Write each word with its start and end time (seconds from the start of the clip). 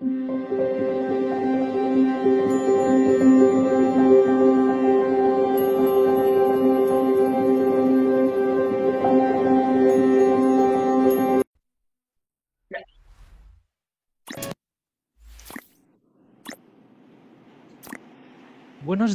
Buenos 0.00 0.16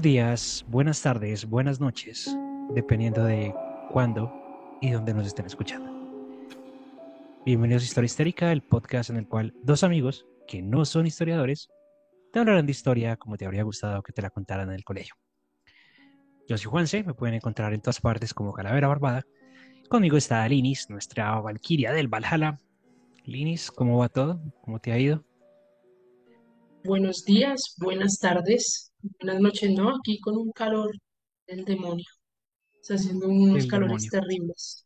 días, 0.04 0.64
buenas 0.68 1.02
tardes, 1.02 1.50
buenas 1.50 1.80
noches, 1.80 2.38
dependiendo 2.76 3.24
de 3.24 3.52
cuándo 3.90 4.32
y 4.82 4.92
dónde 4.92 5.16
nos 5.16 5.26
estén 5.26 5.48
escuchando. 5.48 5.92
Bienvenidos 7.44 7.82
a 7.82 7.86
Historia 7.86 8.06
Histérica, 8.06 8.52
el 8.52 8.62
podcast 8.62 9.10
en 9.10 9.18
el 9.18 9.28
cual 9.28 9.56
dos 9.64 9.84
amigos 9.84 10.28
que 10.48 10.62
no 10.62 10.86
son 10.86 11.06
historiadores 11.06 11.70
te 12.32 12.40
hablarán 12.40 12.66
de 12.66 12.72
historia 12.74 13.16
como 13.16 13.38
te 13.38 13.46
habría 13.46 13.64
gustado 13.64 14.04
que 14.04 14.12
te 14.12 14.22
la 14.22 14.30
contaran 14.30 14.68
en 14.68 14.76
el 14.76 14.84
colegio. 14.84 15.16
Yo 16.50 16.58
soy 16.58 16.70
Juanse, 16.70 17.02
me 17.04 17.14
pueden 17.14 17.36
encontrar 17.36 17.74
en 17.74 17.80
todas 17.82 18.02
partes 18.02 18.34
como 18.34 18.52
Calavera 18.52 18.90
Barbada. 18.90 19.24
Conmigo 19.90 20.18
está 20.18 20.46
Linis, 20.48 20.90
nuestra 20.90 21.40
Valquiria 21.40 21.94
del 21.94 22.10
Valhalla. 22.10 22.60
Linis, 23.24 23.72
¿cómo 23.72 24.00
va 24.00 24.10
todo? 24.10 24.42
¿Cómo 24.64 24.80
te 24.80 24.92
ha 24.92 25.00
ido? 25.00 25.24
Buenos 26.84 27.24
días, 27.24 27.76
buenas 27.78 28.20
tardes, 28.20 28.92
buenas 29.22 29.42
noches, 29.42 29.72
¿no? 29.72 29.96
Aquí 29.96 30.20
con 30.20 30.38
un 30.38 30.52
calor 30.52 30.92
del 31.48 31.64
demonio. 31.64 32.06
Está 32.82 32.96
haciendo 32.96 33.28
unos 33.30 33.64
El 33.64 33.70
calores 33.70 34.04
demonio. 34.04 34.12
terribles 34.12 34.86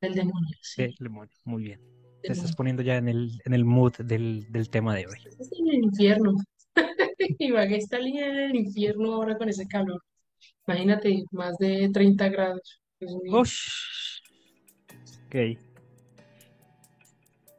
del 0.00 0.14
demonio, 0.14 0.56
sí, 0.60 0.82
El 0.82 0.94
demonio, 0.98 1.32
muy 1.44 1.62
bien. 1.62 1.97
Te 2.22 2.32
estás 2.32 2.54
poniendo 2.54 2.82
ya 2.82 2.96
en 2.96 3.08
el, 3.08 3.40
en 3.44 3.54
el 3.54 3.64
mood 3.64 3.94
del, 3.98 4.46
del 4.50 4.68
tema 4.70 4.94
de 4.94 5.06
hoy. 5.06 5.18
Estás 5.24 5.48
en 5.52 5.68
el 5.68 5.84
infierno. 5.84 6.34
Ibagué 7.38 7.76
está 7.76 7.98
en 7.98 8.16
el 8.16 8.56
infierno 8.56 9.14
ahora 9.14 9.36
con 9.36 9.48
ese 9.48 9.66
calor. 9.66 10.02
Imagínate, 10.66 11.24
más 11.32 11.56
de 11.58 11.88
30 11.92 12.28
grados. 12.28 12.80
Ush. 13.00 14.20
Ok, 15.26 15.36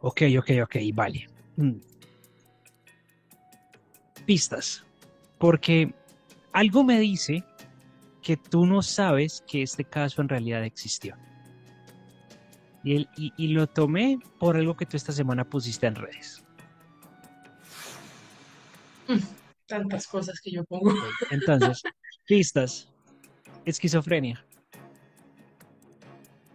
ok, 0.01 0.21
ok, 0.39 0.49
ok, 0.63 0.75
vale. 0.93 1.27
Mm, 1.55 1.79
Pistas. 4.25 4.85
Porque 5.37 5.93
algo 6.51 6.83
me 6.83 6.99
dice 6.99 7.43
que 8.21 8.37
tú 8.37 8.65
no 8.65 8.81
sabes 8.81 9.43
que 9.47 9.61
este 9.61 9.85
caso 9.85 10.21
en 10.21 10.29
realidad 10.29 10.63
existió. 10.63 11.15
Y, 12.83 12.95
el- 12.95 13.09
y- 13.17 13.33
y 13.37 13.49
lo 13.49 13.67
tomé 13.67 14.19
por 14.39 14.55
algo 14.55 14.75
que 14.77 14.85
tú 14.85 14.95
esta 14.97 15.11
semana 15.11 15.43
pusiste 15.43 15.87
en 15.87 15.95
redes. 15.95 16.43
Tantas 19.67 20.07
cosas 20.07 20.39
que 20.41 20.51
yo 20.51 20.63
pongo. 20.65 20.91
Entonces, 21.29 21.81
pistas. 22.25 22.87
Esquizofrenia, 23.65 24.43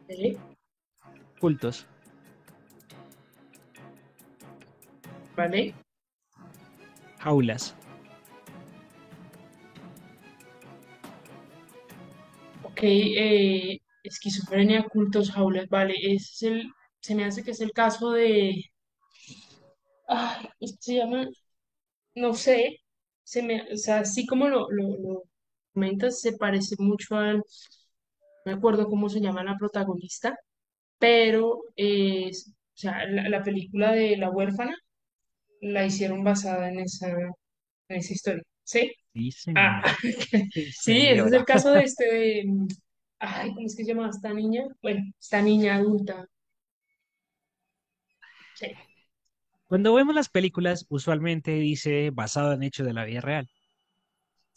¿Eh? 0.09 0.37
cultos, 1.39 1.87
¿Vale? 5.37 5.75
jaulas, 7.19 7.77
Ok, 12.65 12.81
eh, 12.83 13.79
esquizofrenia, 14.05 14.85
cultos, 14.89 15.31
jaulas, 15.33 15.69
vale. 15.69 15.95
Es 16.01 16.43
el, 16.45 16.71
se 17.01 17.15
me 17.17 17.25
hace 17.27 17.43
que 17.45 17.53
es 17.53 17.61
el 17.63 17.73
caso 17.73 18.13
de... 18.13 18.65
Ay, 20.09 20.49
se 20.81 20.95
llama... 20.97 21.27
No 22.17 22.35
sé, 22.35 22.81
se 23.25 23.43
me, 23.43 23.63
o 23.73 23.77
sea, 23.79 24.01
así 24.01 24.27
como 24.27 24.49
lo, 24.49 24.71
lo, 24.71 24.89
lo 24.99 25.23
comentas, 25.75 26.21
se 26.21 26.35
parece 26.39 26.77
mucho 26.81 27.17
al, 27.17 27.39
no 27.39 27.45
me 28.45 28.53
acuerdo 28.53 28.89
cómo 28.89 29.09
se 29.09 29.21
llama 29.21 29.45
la 29.45 29.57
protagonista, 29.59 30.37
pero 30.99 31.63
eh, 31.77 32.29
es- 32.31 32.49
o 32.51 32.79
sea, 32.81 33.07
la, 33.07 33.29
la 33.29 33.43
película 33.45 33.93
de 33.93 34.17
La 34.17 34.31
huérfana 34.31 34.77
la 35.61 35.87
hicieron 35.87 36.25
basada 36.25 36.69
en 36.71 36.81
esa, 36.81 37.09
en 37.11 37.97
esa 37.99 38.13
historia, 38.15 38.43
¿sí? 38.65 38.93
sí 39.15 39.31
Ah, 39.55 39.83
señora, 39.83 39.85
sí 40.03 40.03
sí, 40.71 41.07
ese 41.09 41.27
es 41.29 41.33
el 41.35 41.45
caso 41.45 41.73
de 41.73 41.85
este, 41.85 42.05
de, 42.07 42.45
ay, 43.27 43.55
¿cómo 43.55 43.67
es 43.67 43.77
que 43.77 43.85
se 43.85 43.93
llama 43.93 44.09
esta 44.09 44.33
niña? 44.33 44.65
Bueno, 44.83 45.03
esta 45.19 45.43
niña 45.43 45.77
adulta, 45.77 46.27
sí. 48.55 48.67
Cuando 49.67 49.93
vemos 49.95 50.15
las 50.15 50.29
películas, 50.31 50.87
usualmente 50.89 51.53
dice 51.53 52.11
basado 52.11 52.53
en 52.53 52.63
hechos 52.63 52.87
de 52.87 52.95
la 52.95 53.05
vida 53.05 53.21
real. 53.21 53.49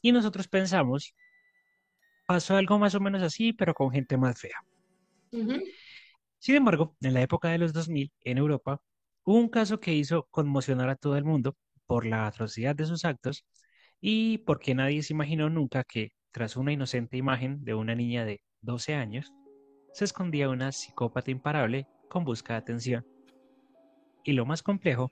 Y 0.01 0.11
nosotros 0.11 0.47
pensamos, 0.47 1.13
pasó 2.27 2.56
algo 2.56 2.77
más 2.79 2.95
o 2.95 3.00
menos 3.00 3.22
así, 3.23 3.53
pero 3.53 3.73
con 3.73 3.91
gente 3.91 4.17
más 4.17 4.39
fea. 4.39 4.59
Sin 6.39 6.56
embargo, 6.56 6.95
en 7.01 7.13
la 7.13 7.22
época 7.22 7.50
de 7.50 7.57
los 7.57 7.73
2000, 7.73 8.11
en 8.23 8.38
Europa, 8.38 8.81
hubo 9.23 9.38
un 9.38 9.50
caso 9.50 9.79
que 9.79 9.94
hizo 9.94 10.27
conmocionar 10.31 10.89
a 10.89 10.95
todo 10.95 11.17
el 11.17 11.23
mundo 11.25 11.56
por 11.85 12.06
la 12.06 12.27
atrocidad 12.27 12.75
de 12.75 12.85
sus 12.85 13.06
actos 13.06 13.45
y 14.01 14.39
porque 14.39 14.75
nadie 14.75 15.03
se 15.03 15.13
imaginó 15.13 15.50
nunca 15.50 15.83
que, 15.83 16.11
tras 16.31 16.57
una 16.57 16.72
inocente 16.73 17.17
imagen 17.17 17.63
de 17.63 17.73
una 17.75 17.95
niña 17.95 18.25
de 18.25 18.41
12 18.62 18.95
años, 18.95 19.34
se 19.94 20.06
escondía 20.06 20.50
una 20.50 20.72
psicópata 20.72 21.31
imparable 21.31 21.88
con 22.09 22.23
busca 22.23 22.53
de 22.53 22.59
atención. 22.59 23.06
Y 24.23 24.34
lo 24.34 24.45
más 24.45 24.63
complejo 24.63 25.12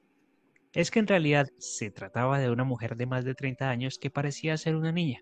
es 0.73 0.91
que 0.91 1.00
en 1.00 1.07
realidad 1.07 1.47
se 1.57 1.89
trataba 1.89 2.39
de 2.39 2.51
una 2.51 2.66
mujer 2.66 2.97
de 2.97 3.06
más 3.06 3.23
de 3.23 3.33
30 3.33 3.69
años 3.69 3.97
que 3.97 4.09
parecía 4.09 4.57
ser 4.57 4.75
una 4.75 4.91
niña 4.91 5.22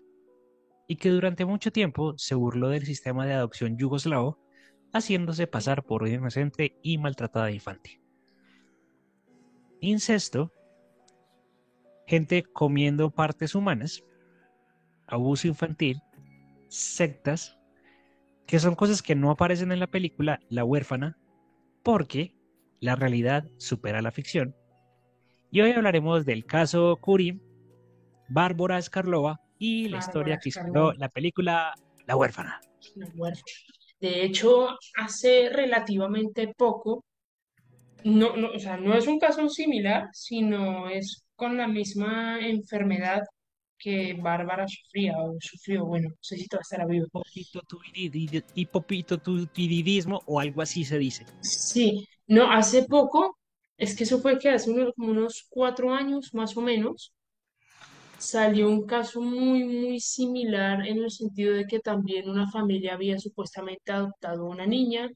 y 0.86 0.96
que 0.96 1.10
durante 1.10 1.44
mucho 1.44 1.70
tiempo 1.70 2.14
se 2.18 2.34
burló 2.34 2.68
del 2.68 2.84
sistema 2.84 3.24
de 3.24 3.34
adopción 3.34 3.78
yugoslavo, 3.78 4.38
haciéndose 4.92 5.46
pasar 5.46 5.82
por 5.82 6.06
inocente 6.06 6.76
y 6.82 6.98
maltratada 6.98 7.50
infante. 7.50 8.00
Incesto, 9.80 10.52
gente 12.06 12.42
comiendo 12.42 13.10
partes 13.10 13.54
humanas, 13.54 14.04
abuso 15.06 15.48
infantil, 15.48 16.00
sectas, 16.68 17.58
que 18.46 18.58
son 18.58 18.74
cosas 18.74 19.02
que 19.02 19.14
no 19.14 19.30
aparecen 19.30 19.72
en 19.72 19.80
la 19.80 19.86
película 19.86 20.40
La 20.48 20.64
huérfana, 20.64 21.18
porque 21.82 22.34
la 22.80 22.96
realidad 22.96 23.44
supera 23.58 24.02
la 24.02 24.10
ficción. 24.10 24.54
Y 25.50 25.60
hoy 25.60 25.72
hablaremos 25.72 26.24
del 26.26 26.44
caso 26.44 26.96
Kurim, 27.00 27.40
Bárbara 28.28 28.80
Skarlova 28.80 29.40
y 29.58 29.88
la 29.88 29.98
historia 29.98 30.38
que 30.38 30.48
inspiró 30.48 30.92
la 30.94 31.08
película 31.08 31.74
La 32.06 32.16
huérfana. 32.16 32.60
La 32.96 33.06
huérfana. 33.14 33.44
De 34.00 34.24
hecho, 34.24 34.76
hace 34.98 35.48
relativamente 35.50 36.52
poco, 36.54 37.04
no, 38.02 38.36
no, 38.36 38.48
o 38.48 38.58
sea, 38.58 38.76
no 38.76 38.94
es 38.94 39.06
un 39.06 39.18
caso 39.18 39.48
similar, 39.48 40.08
sino 40.12 40.90
es 40.90 41.24
con 41.36 41.56
la 41.56 41.68
misma 41.68 42.38
enfermedad 42.40 43.22
que 43.84 44.14
Bárbara 44.14 44.66
sufría 44.66 45.12
o 45.18 45.36
sufrió. 45.40 45.84
Bueno, 45.84 46.08
no 46.08 46.16
sé 46.20 46.36
si 46.38 46.48
todavía 46.48 46.62
estará 46.62 46.86
viva. 46.86 47.06
Hipopitotiridid- 47.06 48.44
Hipopitotiridismo 48.54 50.22
o 50.26 50.40
algo 50.40 50.62
así 50.62 50.84
se 50.84 50.98
dice. 50.98 51.26
Sí, 51.42 52.06
no, 52.26 52.50
hace 52.50 52.84
poco, 52.84 53.38
es 53.76 53.94
que 53.96 54.04
eso 54.04 54.20
fue 54.20 54.38
que 54.38 54.48
hace 54.50 54.70
unos, 54.70 54.94
como 54.96 55.10
unos 55.10 55.46
cuatro 55.50 55.92
años 55.92 56.32
más 56.32 56.56
o 56.56 56.62
menos, 56.62 57.12
salió 58.18 58.68
un 58.70 58.86
caso 58.86 59.20
muy, 59.20 59.64
muy 59.64 60.00
similar 60.00 60.86
en 60.86 60.98
el 61.04 61.10
sentido 61.10 61.54
de 61.54 61.66
que 61.66 61.80
también 61.80 62.28
una 62.30 62.50
familia 62.50 62.94
había 62.94 63.18
supuestamente 63.18 63.92
adoptado 63.92 64.46
una 64.46 64.66
niña, 64.66 65.10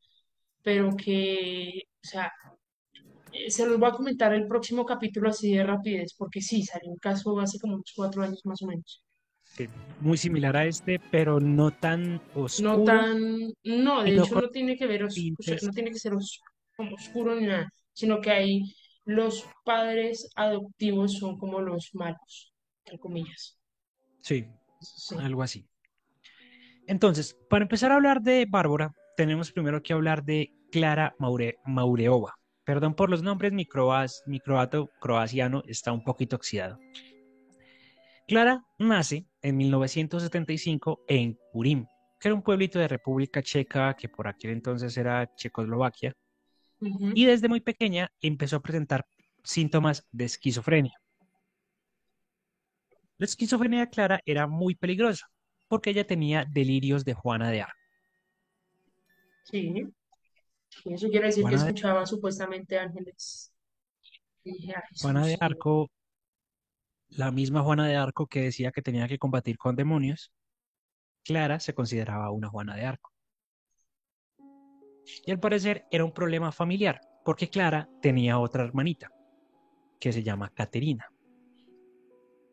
pero 0.62 0.96
que, 0.96 1.82
o 2.04 2.06
sea, 2.06 2.32
Se 3.48 3.66
los 3.66 3.78
voy 3.78 3.88
a 3.88 3.92
comentar 3.92 4.32
el 4.32 4.46
próximo 4.46 4.84
capítulo 4.84 5.30
así 5.30 5.54
de 5.54 5.64
rapidez, 5.64 6.14
porque 6.16 6.40
sí, 6.40 6.62
salió 6.62 6.90
un 6.90 6.96
caso 6.98 7.38
hace 7.40 7.58
como 7.58 7.75
unos 7.75 7.92
cuatro 7.94 8.22
años 8.22 8.40
más 8.44 8.62
o 8.62 8.66
menos. 8.66 9.02
Sí, 9.42 9.69
muy 10.00 10.16
similar 10.16 10.56
a 10.56 10.66
este, 10.66 11.00
pero 11.10 11.40
no 11.40 11.70
tan 11.70 12.20
No 12.34 12.42
oscuro 12.42 12.84
tan, 12.84 13.38
no, 13.64 14.02
de 14.04 14.16
no 14.16 14.22
hecho 14.25 14.34
no 14.40 14.48
tiene 14.50 14.76
que 14.76 14.86
ver, 14.86 15.02
no 15.02 15.72
tiene 15.72 15.90
que 15.90 15.98
ser 15.98 16.14
os- 16.14 16.40
como 16.76 16.94
oscuro 16.94 17.34
ni 17.34 17.46
nada, 17.46 17.69
sino 17.92 18.20
que 18.20 18.30
ahí 18.30 18.62
los 19.04 19.46
padres 19.64 20.31
adoptivos 20.34 21.14
son 21.14 21.38
como 21.38 21.60
los 21.60 21.90
malos, 21.94 22.52
entre 22.84 22.98
comillas. 22.98 23.58
Sí, 24.20 24.46
Sí. 24.81 25.16
algo 25.19 25.42
así. 25.42 25.66
Entonces, 26.86 27.36
para 27.50 27.64
empezar 27.64 27.92
a 27.92 27.96
hablar 27.96 28.22
de 28.22 28.46
Bárbara, 28.48 28.92
tenemos 29.16 29.52
primero 29.52 29.82
que 29.82 29.92
hablar 29.92 30.24
de 30.24 30.52
Clara 30.70 31.14
Maure- 31.19 31.58
Maureova. 31.64 32.34
Perdón 32.69 32.93
por 32.93 33.09
los 33.09 33.23
nombres, 33.23 33.50
mi, 33.50 33.65
croato 33.65 34.91
croaciano 35.00 35.62
está 35.67 35.91
un 35.91 36.05
poquito 36.05 36.37
oxidado. 36.37 36.79
Clara 38.26 38.62
nace 38.79 39.25
en 39.41 39.56
1975 39.56 41.03
en 41.09 41.38
Kurim, 41.50 41.87
que 42.20 42.29
era 42.29 42.35
un 42.35 42.43
pueblito 42.43 42.79
de 42.79 42.87
República 42.87 43.43
Checa 43.43 43.94
que 43.94 44.11
por 44.11 44.29
aquel 44.29 44.50
entonces 44.50 44.94
era 44.99 45.35
Checoslovaquia, 45.35 46.15
y 47.15 47.25
desde 47.25 47.49
muy 47.49 47.62
pequeña 47.62 48.12
empezó 48.20 48.56
a 48.56 48.61
presentar 48.61 49.06
síntomas 49.43 50.06
de 50.12 50.26
esquizofrenia. 50.26 51.00
La 53.17 53.25
esquizofrenia 53.25 53.81
de 53.81 53.88
Clara 53.88 54.20
era 54.26 54.47
muy 54.47 54.75
peligrosa 54.75 55.26
porque 55.69 55.88
ella 55.88 56.06
tenía 56.06 56.44
delirios 56.44 57.03
de 57.06 57.15
Juana 57.15 57.50
de 57.50 57.62
Arco. 57.62 57.79
Sí, 59.44 59.88
y 60.85 60.94
eso 60.94 61.09
quiere 61.09 61.26
decir 61.26 61.44
que 61.44 61.50
de, 61.50 61.56
escuchaba 61.56 62.06
supuestamente 62.06 62.79
ángeles. 62.79 63.53
Dije, 64.44 64.75
Juana 65.00 65.26
de. 65.26 65.37
Arco, 65.41 65.91
la 67.09 67.31
misma 67.31 67.62
Juana 67.62 67.87
de 67.87 67.97
Arco 67.97 68.26
que 68.26 68.43
decía 68.43 68.70
que 68.70 68.82
tenía 68.82 69.09
que 69.09 69.19
combatir 69.19 69.59
con 69.59 69.76
demonios, 69.76 70.32
Clara 71.25 71.61
se 71.61 71.75
consideraba 71.75 72.31
una 72.31 72.49
Juana 72.49 72.76
de 72.76 72.85
Arco. 72.85 73.12
Y 75.25 75.31
al 75.31 75.41
parecer 75.41 75.87
era 75.91 76.05
un 76.05 76.12
problema 76.12 76.53
familiar, 76.53 77.00
porque 77.25 77.49
Clara 77.49 77.88
tenía 78.03 78.38
otra 78.38 78.65
hermanita, 78.65 79.11
que 79.99 80.12
se 80.12 80.23
llama 80.23 80.50
Caterina. 80.50 81.11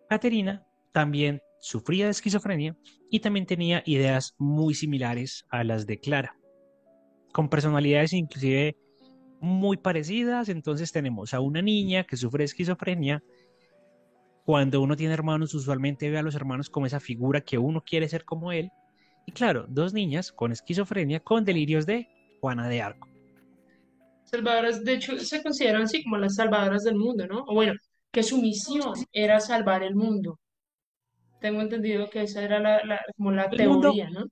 Caterina 0.10 0.66
también 0.92 1.42
sufría 1.60 2.06
de 2.06 2.12
esquizofrenia 2.12 2.78
y 3.10 3.20
también 3.20 3.46
tenía 3.46 3.84
ideas 3.86 4.36
muy 4.38 4.74
similares 4.74 5.46
a 5.50 5.64
las 5.64 5.86
de 5.86 6.00
Clara, 6.00 6.38
con 7.36 7.50
personalidades 7.50 8.14
inclusive 8.14 8.78
muy 9.42 9.76
parecidas. 9.78 10.48
Entonces 10.48 10.94
tenemos 10.94 11.34
a 11.34 11.42
una 11.42 11.62
niña 11.62 12.06
que 12.06 12.16
sufre 12.16 12.44
de 12.44 12.46
esquizofrenia. 12.46 13.22
Cuando 14.46 14.80
uno 14.82 14.96
tiene 14.96 15.14
hermanos, 15.14 15.54
usualmente 15.54 16.10
ve 16.10 16.18
a 16.18 16.22
los 16.24 16.36
hermanos 16.36 16.70
como 16.70 16.86
esa 16.86 17.02
figura 17.02 17.42
que 17.42 17.58
uno 17.58 17.82
quiere 17.82 18.08
ser 18.08 18.24
como 18.24 18.54
él. 18.54 18.72
Y 19.26 19.34
claro, 19.34 19.66
dos 19.68 19.94
niñas 19.94 20.32
con 20.32 20.54
esquizofrenia 20.54 21.20
con 21.20 21.44
delirios 21.44 21.86
de 21.86 22.08
Juana 22.40 22.70
de 22.70 22.82
Arco. 22.82 23.10
Salvadoras, 24.26 24.84
de 24.84 24.94
hecho, 24.94 25.18
se 25.20 25.42
consideran 25.42 25.84
así 25.84 26.04
como 26.04 26.18
las 26.18 26.36
salvadoras 26.36 26.84
del 26.84 26.96
mundo, 26.96 27.26
¿no? 27.28 27.44
O 27.48 27.54
bueno, 27.56 27.74
que 28.12 28.24
su 28.24 28.38
misión 28.42 28.94
era 29.14 29.40
salvar 29.40 29.84
el 29.84 29.96
mundo. 29.96 30.38
Tengo 31.40 31.62
entendido 31.62 32.10
que 32.10 32.24
esa 32.24 32.44
era 32.44 32.60
la, 32.60 32.84
la- 32.84 33.00
como 33.16 33.32
la 33.32 33.50
El 33.50 33.64
mundo 33.64 33.92
teoría, 33.92 34.10
¿no? 34.10 34.26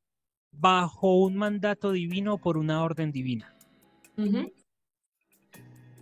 Bajo 0.59 1.17
un 1.17 1.35
mandato 1.35 1.91
divino 1.91 2.37
por 2.37 2.57
una 2.57 2.83
orden 2.83 3.11
divina. 3.11 3.53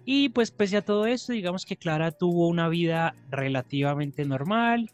Y 0.06 0.30
pues 0.30 0.51
pese 0.51 0.77
a 0.77 0.81
todo 0.86 1.06
esto, 1.06 1.33
digamos 1.33 1.65
que 1.65 1.77
Clara 1.77 2.12
tuvo 2.12 2.48
una 2.48 2.68
vida 2.69 3.15
relativamente 3.30 4.25
normal. 4.25 4.92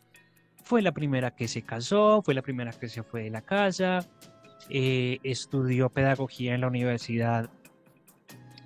Fue 0.64 0.82
la 0.82 0.92
primera 0.92 1.32
que 1.36 1.48
se 1.48 1.62
casó, 1.62 2.22
fue 2.22 2.34
la 2.34 2.42
primera 2.42 2.72
que 2.72 2.90
se 2.90 3.04
fue 3.04 3.24
de 3.24 3.30
la 3.30 3.42
casa, 3.42 4.08
eh, 4.70 5.20
estudió 5.24 5.90
pedagogía 5.90 6.54
en 6.56 6.62
la 6.62 6.68
universidad 6.68 7.50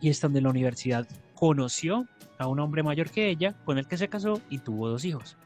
y 0.02 0.10
estando 0.10 0.40
en 0.40 0.46
la 0.46 0.50
universidad 0.50 1.08
conoció 1.36 2.08
a 2.40 2.48
un 2.48 2.60
hombre 2.60 2.82
mayor 2.82 3.12
que 3.12 3.30
ella, 3.30 3.56
con 3.66 3.78
el 3.78 3.88
que 3.88 3.98
se 3.98 4.08
casó 4.08 4.42
y 4.50 4.58
tuvo 4.58 4.90
dos 4.90 5.06
hijos, 5.06 5.38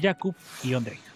Jakub 0.00 0.36
y 0.62 0.74
Ondrej. 0.74 1.13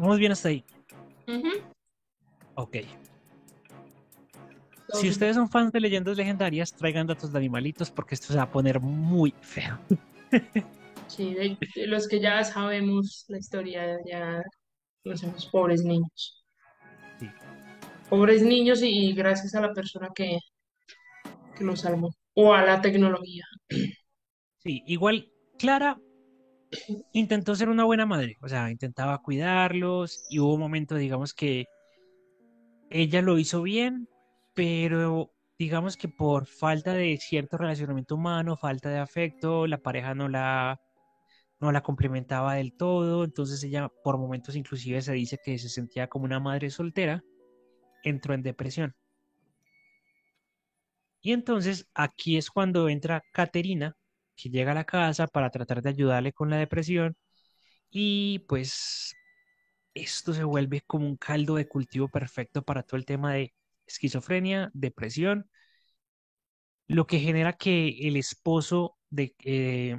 Vamos 0.00 0.18
bien 0.18 0.32
hasta 0.32 0.48
ahí. 0.48 0.64
Ujú. 1.28 1.50
Ok. 2.54 2.76
Si 4.94 5.10
ustedes 5.10 5.36
son 5.36 5.48
fans 5.48 5.72
de 5.72 5.80
leyendas 5.80 6.16
legendarias, 6.16 6.72
traigan 6.72 7.06
datos 7.06 7.30
de 7.32 7.38
animalitos 7.38 7.90
porque 7.90 8.14
esto 8.14 8.28
se 8.28 8.36
va 8.36 8.44
a 8.44 8.50
poner 8.50 8.80
muy 8.80 9.34
feo. 9.40 9.78
Sí, 11.06 11.34
de, 11.34 11.58
de 11.74 11.86
los 11.88 12.06
que 12.06 12.20
ya 12.20 12.44
sabemos 12.44 13.24
la 13.26 13.38
historia, 13.38 13.98
ya 14.06 14.40
no 15.04 15.16
somos 15.16 15.44
pobres 15.46 15.82
niños. 15.82 16.44
Sí. 17.18 17.26
Pobres 18.08 18.42
niños 18.42 18.80
y, 18.80 19.08
y 19.08 19.12
gracias 19.12 19.56
a 19.56 19.60
la 19.60 19.72
persona 19.72 20.10
que, 20.14 20.38
que 21.58 21.64
los 21.64 21.80
salvó. 21.80 22.14
O 22.34 22.54
a 22.54 22.62
la 22.64 22.80
tecnología. 22.80 23.44
Sí, 24.58 24.84
igual 24.86 25.32
Clara 25.58 25.98
intentó 27.12 27.54
ser 27.54 27.68
una 27.68 27.84
buena 27.84 28.06
madre, 28.06 28.36
o 28.42 28.48
sea, 28.48 28.70
intentaba 28.70 29.18
cuidarlos 29.22 30.24
y 30.28 30.38
hubo 30.38 30.54
un 30.54 30.60
momento, 30.60 30.96
digamos 30.96 31.34
que 31.34 31.66
ella 32.90 33.22
lo 33.22 33.38
hizo 33.38 33.62
bien, 33.62 34.08
pero 34.54 35.32
digamos 35.58 35.96
que 35.96 36.08
por 36.08 36.46
falta 36.46 36.92
de 36.94 37.16
cierto 37.18 37.56
relacionamiento 37.58 38.14
humano, 38.16 38.56
falta 38.56 38.88
de 38.90 38.98
afecto, 38.98 39.66
la 39.66 39.78
pareja 39.78 40.14
no 40.14 40.28
la, 40.28 40.80
no 41.60 41.72
la 41.72 41.82
complementaba 41.82 42.54
del 42.54 42.72
todo, 42.76 43.24
entonces 43.24 43.62
ella 43.64 43.88
por 44.04 44.18
momentos 44.18 44.56
inclusive 44.56 45.02
se 45.02 45.12
dice 45.12 45.38
que 45.44 45.58
se 45.58 45.68
sentía 45.68 46.08
como 46.08 46.24
una 46.24 46.40
madre 46.40 46.70
soltera, 46.70 47.22
entró 48.04 48.34
en 48.34 48.42
depresión. 48.42 48.94
Y 51.22 51.32
entonces 51.32 51.86
aquí 51.94 52.36
es 52.36 52.50
cuando 52.50 52.88
entra 52.88 53.22
Caterina, 53.32 53.96
que 54.40 54.50
llega 54.50 54.72
a 54.72 54.74
la 54.74 54.84
casa 54.84 55.26
para 55.26 55.50
tratar 55.50 55.82
de 55.82 55.90
ayudarle 55.90 56.32
con 56.32 56.50
la 56.50 56.56
depresión 56.58 57.16
y 57.90 58.40
pues 58.48 59.14
esto 59.94 60.34
se 60.34 60.44
vuelve 60.44 60.82
como 60.86 61.06
un 61.06 61.16
caldo 61.16 61.56
de 61.56 61.68
cultivo 61.68 62.08
perfecto 62.08 62.62
para 62.62 62.82
todo 62.82 62.98
el 62.98 63.06
tema 63.06 63.34
de 63.34 63.54
esquizofrenia, 63.86 64.70
depresión, 64.74 65.50
lo 66.88 67.06
que 67.06 67.18
genera 67.20 67.52
que 67.54 67.88
el 68.08 68.16
esposo 68.16 68.96
de, 69.10 69.34
eh, 69.44 69.98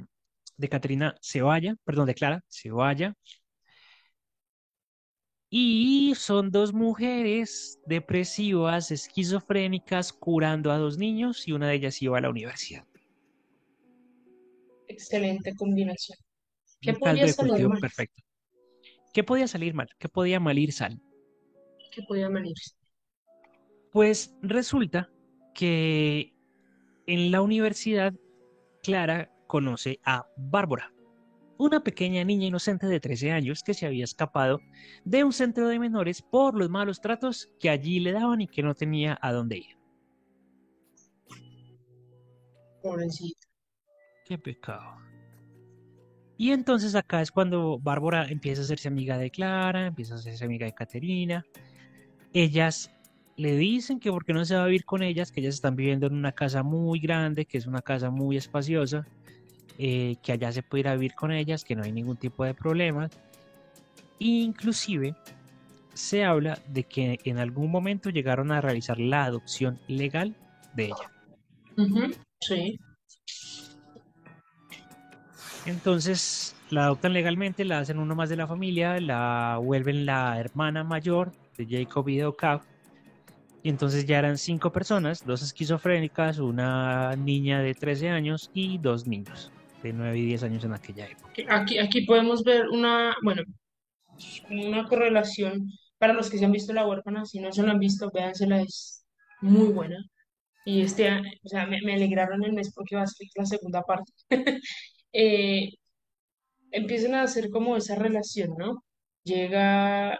de 0.56 1.16
se 1.20 1.42
vaya, 1.42 1.76
perdón, 1.84 2.06
de 2.06 2.14
Clara, 2.14 2.44
se 2.48 2.70
vaya. 2.70 3.14
Y 5.50 6.14
son 6.16 6.50
dos 6.50 6.72
mujeres 6.72 7.78
depresivas, 7.86 8.90
esquizofrénicas, 8.90 10.12
curando 10.12 10.72
a 10.72 10.78
dos 10.78 10.98
niños 10.98 11.46
y 11.46 11.52
una 11.52 11.68
de 11.68 11.74
ellas 11.74 12.02
iba 12.02 12.18
a 12.18 12.20
la 12.20 12.30
universidad. 12.30 12.84
Excelente 14.92 15.54
combinación. 15.54 16.18
¿Qué 16.80 16.92
podía 16.94 17.28
salir 17.28 17.68
mal? 17.68 17.80
perfecto. 17.80 18.22
¿Qué 19.12 19.24
podía 19.24 19.46
salir 19.46 19.74
mal? 19.74 19.88
¿Qué 19.98 20.08
podía 20.08 20.40
mal 20.40 20.58
ir 20.58 20.72
sal? 20.72 21.00
¿Qué 21.92 22.02
podía 22.02 22.28
venir? 22.28 22.54
Pues 23.90 24.34
resulta 24.42 25.10
que 25.54 26.34
en 27.06 27.30
la 27.30 27.42
universidad 27.42 28.14
Clara 28.82 29.30
conoce 29.46 30.00
a 30.04 30.26
Bárbara, 30.36 30.92
una 31.58 31.84
pequeña 31.84 32.24
niña 32.24 32.46
inocente 32.46 32.86
de 32.86 33.00
13 33.00 33.32
años 33.32 33.62
que 33.62 33.74
se 33.74 33.86
había 33.86 34.04
escapado 34.04 34.60
de 35.04 35.24
un 35.24 35.32
centro 35.32 35.68
de 35.68 35.78
menores 35.78 36.22
por 36.22 36.56
los 36.56 36.70
malos 36.70 37.00
tratos 37.00 37.50
que 37.60 37.70
allí 37.70 38.00
le 38.00 38.12
daban 38.12 38.40
y 38.40 38.48
que 38.48 38.62
no 38.62 38.74
tenía 38.74 39.18
a 39.20 39.32
dónde 39.32 39.58
ir. 39.58 39.78
Pobrecito. 42.82 43.41
Pecado. 44.38 44.96
Y 46.36 46.50
entonces 46.50 46.94
acá 46.94 47.22
es 47.22 47.30
cuando 47.30 47.78
Bárbara 47.78 48.26
empieza 48.28 48.62
a 48.62 48.64
hacerse 48.64 48.88
amiga 48.88 49.16
de 49.16 49.30
Clara, 49.30 49.86
empieza 49.86 50.14
a 50.14 50.18
hacerse 50.18 50.44
amiga 50.44 50.66
de 50.66 50.74
Caterina. 50.74 51.44
Ellas 52.32 52.90
le 53.36 53.56
dicen 53.56 54.00
que 54.00 54.10
porque 54.10 54.32
no 54.32 54.44
se 54.44 54.56
va 54.56 54.64
a 54.64 54.66
vivir 54.66 54.84
con 54.84 55.02
ellas, 55.02 55.30
que 55.30 55.40
ellas 55.40 55.54
están 55.54 55.76
viviendo 55.76 56.06
en 56.06 56.14
una 56.14 56.32
casa 56.32 56.62
muy 56.62 56.98
grande, 56.98 57.44
que 57.44 57.58
es 57.58 57.66
una 57.66 57.82
casa 57.82 58.10
muy 58.10 58.36
espaciosa, 58.36 59.06
eh, 59.78 60.16
que 60.22 60.32
allá 60.32 60.52
se 60.52 60.62
puede 60.62 60.80
ir 60.80 60.88
a 60.88 60.94
vivir 60.94 61.14
con 61.14 61.32
ellas, 61.32 61.64
que 61.64 61.76
no 61.76 61.84
hay 61.84 61.92
ningún 61.92 62.16
tipo 62.16 62.44
de 62.44 62.54
problema. 62.54 63.08
Inclusive 64.18 65.14
se 65.94 66.24
habla 66.24 66.58
de 66.68 66.84
que 66.84 67.18
en 67.24 67.38
algún 67.38 67.70
momento 67.70 68.10
llegaron 68.10 68.52
a 68.52 68.60
realizar 68.60 68.98
la 68.98 69.24
adopción 69.24 69.78
legal 69.88 70.34
de 70.74 70.86
ella. 70.86 71.10
Sí. 72.40 72.78
Entonces 75.66 76.56
la 76.70 76.84
adoptan 76.84 77.12
legalmente, 77.12 77.64
la 77.64 77.78
hacen 77.78 77.98
uno 77.98 78.14
más 78.14 78.28
de 78.28 78.36
la 78.36 78.46
familia, 78.46 78.98
la 79.00 79.58
vuelven 79.62 80.06
la 80.06 80.38
hermana 80.40 80.82
mayor 80.84 81.32
de 81.56 81.66
Jacob 81.66 82.08
y 82.08 82.16
de 82.16 82.24
Octave. 82.24 82.62
Y 83.62 83.68
entonces 83.68 84.06
ya 84.06 84.18
eran 84.18 84.38
cinco 84.38 84.72
personas, 84.72 85.24
dos 85.24 85.42
esquizofrénicas, 85.42 86.38
una 86.38 87.14
niña 87.14 87.60
de 87.60 87.74
13 87.74 88.08
años 88.08 88.50
y 88.54 88.78
dos 88.78 89.06
niños 89.06 89.52
de 89.84 89.92
9 89.92 90.18
y 90.18 90.26
10 90.26 90.42
años 90.44 90.64
en 90.64 90.72
aquella 90.72 91.06
época. 91.06 91.32
Aquí, 91.48 92.06
podemos 92.06 92.42
ver 92.42 92.68
una, 92.68 93.14
bueno, 93.22 93.42
una 94.50 94.88
correlación 94.88 95.68
para 95.98 96.12
los 96.12 96.28
que 96.28 96.38
se 96.38 96.44
han 96.44 96.52
visto 96.52 96.72
La 96.72 96.86
Huérfana. 96.86 97.24
Si 97.24 97.38
no 97.38 97.52
se 97.52 97.62
la 97.62 97.72
han 97.72 97.78
visto, 97.78 98.10
véansela, 98.12 98.62
es 98.62 99.04
muy 99.40 99.68
buena. 99.68 99.96
Y 100.64 100.80
este, 100.82 101.08
o 101.44 101.48
sea, 101.48 101.66
me, 101.66 101.80
me 101.82 101.94
alegraron 101.94 102.42
el 102.44 102.52
mes 102.52 102.72
porque 102.74 102.96
va 102.96 103.02
a 103.02 103.06
ser 103.06 103.28
la 103.36 103.46
segunda 103.46 103.82
parte. 103.82 104.12
Eh, 105.12 105.70
empiezan 106.70 107.14
a 107.14 107.22
hacer 107.22 107.50
como 107.50 107.76
esa 107.76 107.94
relación, 107.96 108.50
¿no? 108.58 108.84
Llega, 109.24 110.18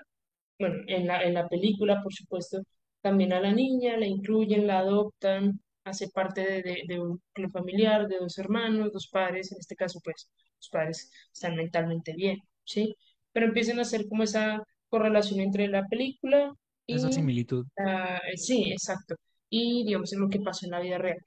bueno, 0.58 0.76
en 0.88 1.06
la, 1.06 1.22
en 1.24 1.34
la 1.34 1.48
película, 1.48 2.02
por 2.02 2.12
supuesto, 2.14 2.60
también 3.02 3.32
a 3.32 3.40
la 3.40 3.52
niña, 3.52 3.96
la 3.96 4.06
incluyen, 4.06 4.66
la 4.66 4.80
adoptan, 4.80 5.60
hace 5.84 6.08
parte 6.10 6.42
de, 6.42 6.62
de, 6.62 6.82
de 6.88 7.00
un 7.00 7.22
club 7.32 7.50
familiar, 7.52 8.08
de 8.08 8.18
dos 8.18 8.38
hermanos, 8.38 8.92
dos 8.92 9.08
padres, 9.08 9.52
en 9.52 9.58
este 9.60 9.76
caso, 9.76 10.00
pues, 10.04 10.30
los 10.58 10.68
padres 10.70 11.10
están 11.32 11.56
mentalmente 11.56 12.14
bien, 12.14 12.38
¿sí? 12.64 12.96
Pero 13.32 13.46
empiezan 13.46 13.78
a 13.78 13.82
hacer 13.82 14.08
como 14.08 14.22
esa 14.24 14.62
correlación 14.88 15.40
entre 15.40 15.68
la 15.68 15.86
película 15.88 16.52
Esa 16.88 17.10
y, 17.10 17.10
similitud, 17.10 17.66
la- 17.76 18.20
sí, 18.36 18.72
exacto, 18.72 19.16
y 19.50 19.84
digamos 19.86 20.12
en 20.12 20.20
lo 20.20 20.28
que 20.30 20.40
pasó 20.40 20.66
en 20.66 20.72
la 20.72 20.80
vida 20.80 20.98
real. 20.98 21.18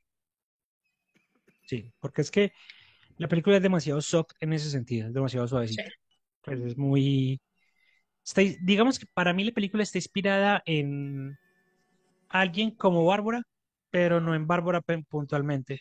sí, 1.68 1.92
porque 2.00 2.22
es 2.22 2.32
que 2.32 2.54
La 3.18 3.28
película 3.28 3.58
es 3.58 3.64
demasiado 3.64 4.02
soft 4.02 4.32
en 4.40 4.54
ese 4.54 4.70
sentido, 4.70 5.08
es 5.08 5.14
demasiado 5.14 5.48
Sí. 5.48 5.52
suavecita. 5.52 5.84
Pues 6.44 6.60
es 6.62 6.78
muy... 6.78 7.42
está- 8.26 8.42
digamos 8.62 9.00
que 9.00 9.08
para 9.14 9.34
mí 9.34 9.44
la 9.46 9.52
película 9.54 9.84
está 9.84 9.98
inspirada 10.00 10.62
en 10.66 11.38
alguien 12.30 12.72
como 12.72 13.06
Bárbara, 13.06 13.44
pero 13.92 14.22
no 14.22 14.36
en 14.36 14.48
Bárbara 14.48 14.82
puntualmente. 15.10 15.80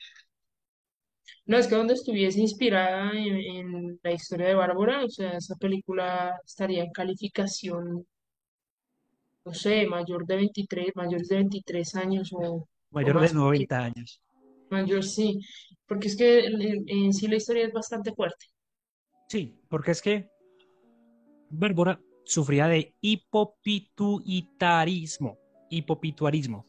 No, 1.46 1.56
es 1.56 1.66
que 1.66 1.74
donde 1.74 1.94
estuviese 1.94 2.40
inspirada 2.40 3.10
en, 3.12 3.36
en 3.36 4.00
la 4.02 4.12
historia 4.12 4.48
de 4.48 4.54
Bárbara, 4.54 5.04
o 5.04 5.08
sea, 5.08 5.32
esa 5.38 5.54
película 5.56 6.38
estaría 6.44 6.84
en 6.84 6.92
calificación, 6.92 8.06
no 9.44 9.54
sé, 9.54 9.86
mayor 9.86 10.26
de 10.26 10.36
23 10.36 10.90
mayores 10.94 11.28
de 11.28 11.36
23 11.36 11.94
años 11.96 12.30
o, 12.32 12.68
Mayor 12.90 13.20
de 13.20 13.20
más, 13.20 13.34
porque 13.34 13.38
90 13.38 13.78
años. 13.84 14.20
Mayor 14.70 15.04
sí, 15.04 15.38
porque 15.86 16.08
es 16.08 16.16
que 16.16 16.46
en, 16.46 17.12
sí 17.12 17.28
la 17.28 17.36
historia 17.36 17.66
es 17.66 17.72
bastante 17.72 18.12
fuerte. 18.12 18.46
Sí, 19.28 19.56
porque 19.68 19.92
es 19.92 20.02
que 20.02 20.28
Bárbara 21.50 22.00
sufría 22.24 22.66
de 22.68 22.94
hipopituitarismo. 23.00 25.38
Hipopituarismo. 25.70 26.66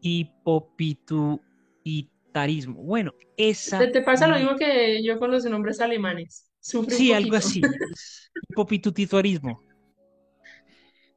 Hipopituitarismo. 0.00 2.82
Bueno, 2.82 3.12
¿Te, 3.36 3.50
esa... 3.50 3.90
te 3.90 4.00
pasa 4.02 4.28
lo 4.28 4.36
mismo 4.36 4.56
que 4.56 5.02
yo 5.02 5.18
con 5.18 5.30
los 5.30 5.44
nombres 5.44 5.80
alemanes? 5.80 6.50
Sufre 6.60 6.96
Sí, 6.96 7.12
algo 7.12 7.36
así. 7.36 7.60
Hipopituitarismo. 8.50 9.62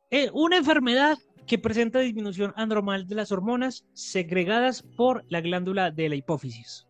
Eh, 0.09 0.29
una 0.33 0.57
enfermedad 0.57 1.17
que 1.51 1.59
presenta 1.59 1.99
disminución 1.99 2.53
anormal 2.55 3.09
de 3.09 3.15
las 3.15 3.33
hormonas 3.33 3.85
segregadas 3.91 4.83
por 4.83 5.25
la 5.27 5.41
glándula 5.41 5.91
de 5.91 6.07
la 6.07 6.15
hipófisis. 6.15 6.87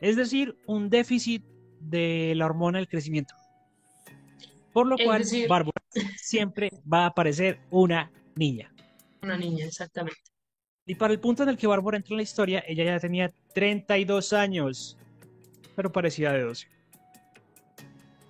Es 0.00 0.16
decir, 0.16 0.56
un 0.66 0.88
déficit 0.88 1.44
de 1.78 2.32
la 2.34 2.46
hormona 2.46 2.78
del 2.78 2.88
crecimiento. 2.88 3.34
Por 4.72 4.86
lo 4.86 4.96
Es 4.96 5.04
cual, 5.04 5.18
decir, 5.18 5.46
Bárbara 5.46 5.82
siempre 6.16 6.70
va 6.90 7.02
a 7.02 7.06
aparecer 7.08 7.60
una 7.70 8.10
niña. 8.34 8.72
una 9.20 9.36
niña, 9.36 9.66
exactamente. 9.66 10.22
Y 10.86 10.94
para 10.94 11.12
el 11.12 11.20
punto 11.20 11.42
en 11.42 11.50
el 11.50 11.58
que 11.58 11.66
Bárbara 11.66 11.98
entra 11.98 12.14
en 12.14 12.16
la 12.16 12.22
historia, 12.22 12.64
ella 12.66 12.84
ya 12.84 12.98
tenía 12.98 13.30
32 13.52 14.32
años, 14.32 14.96
pero 15.76 15.92
parecía 15.92 16.32
de 16.32 16.40
12. 16.44 16.66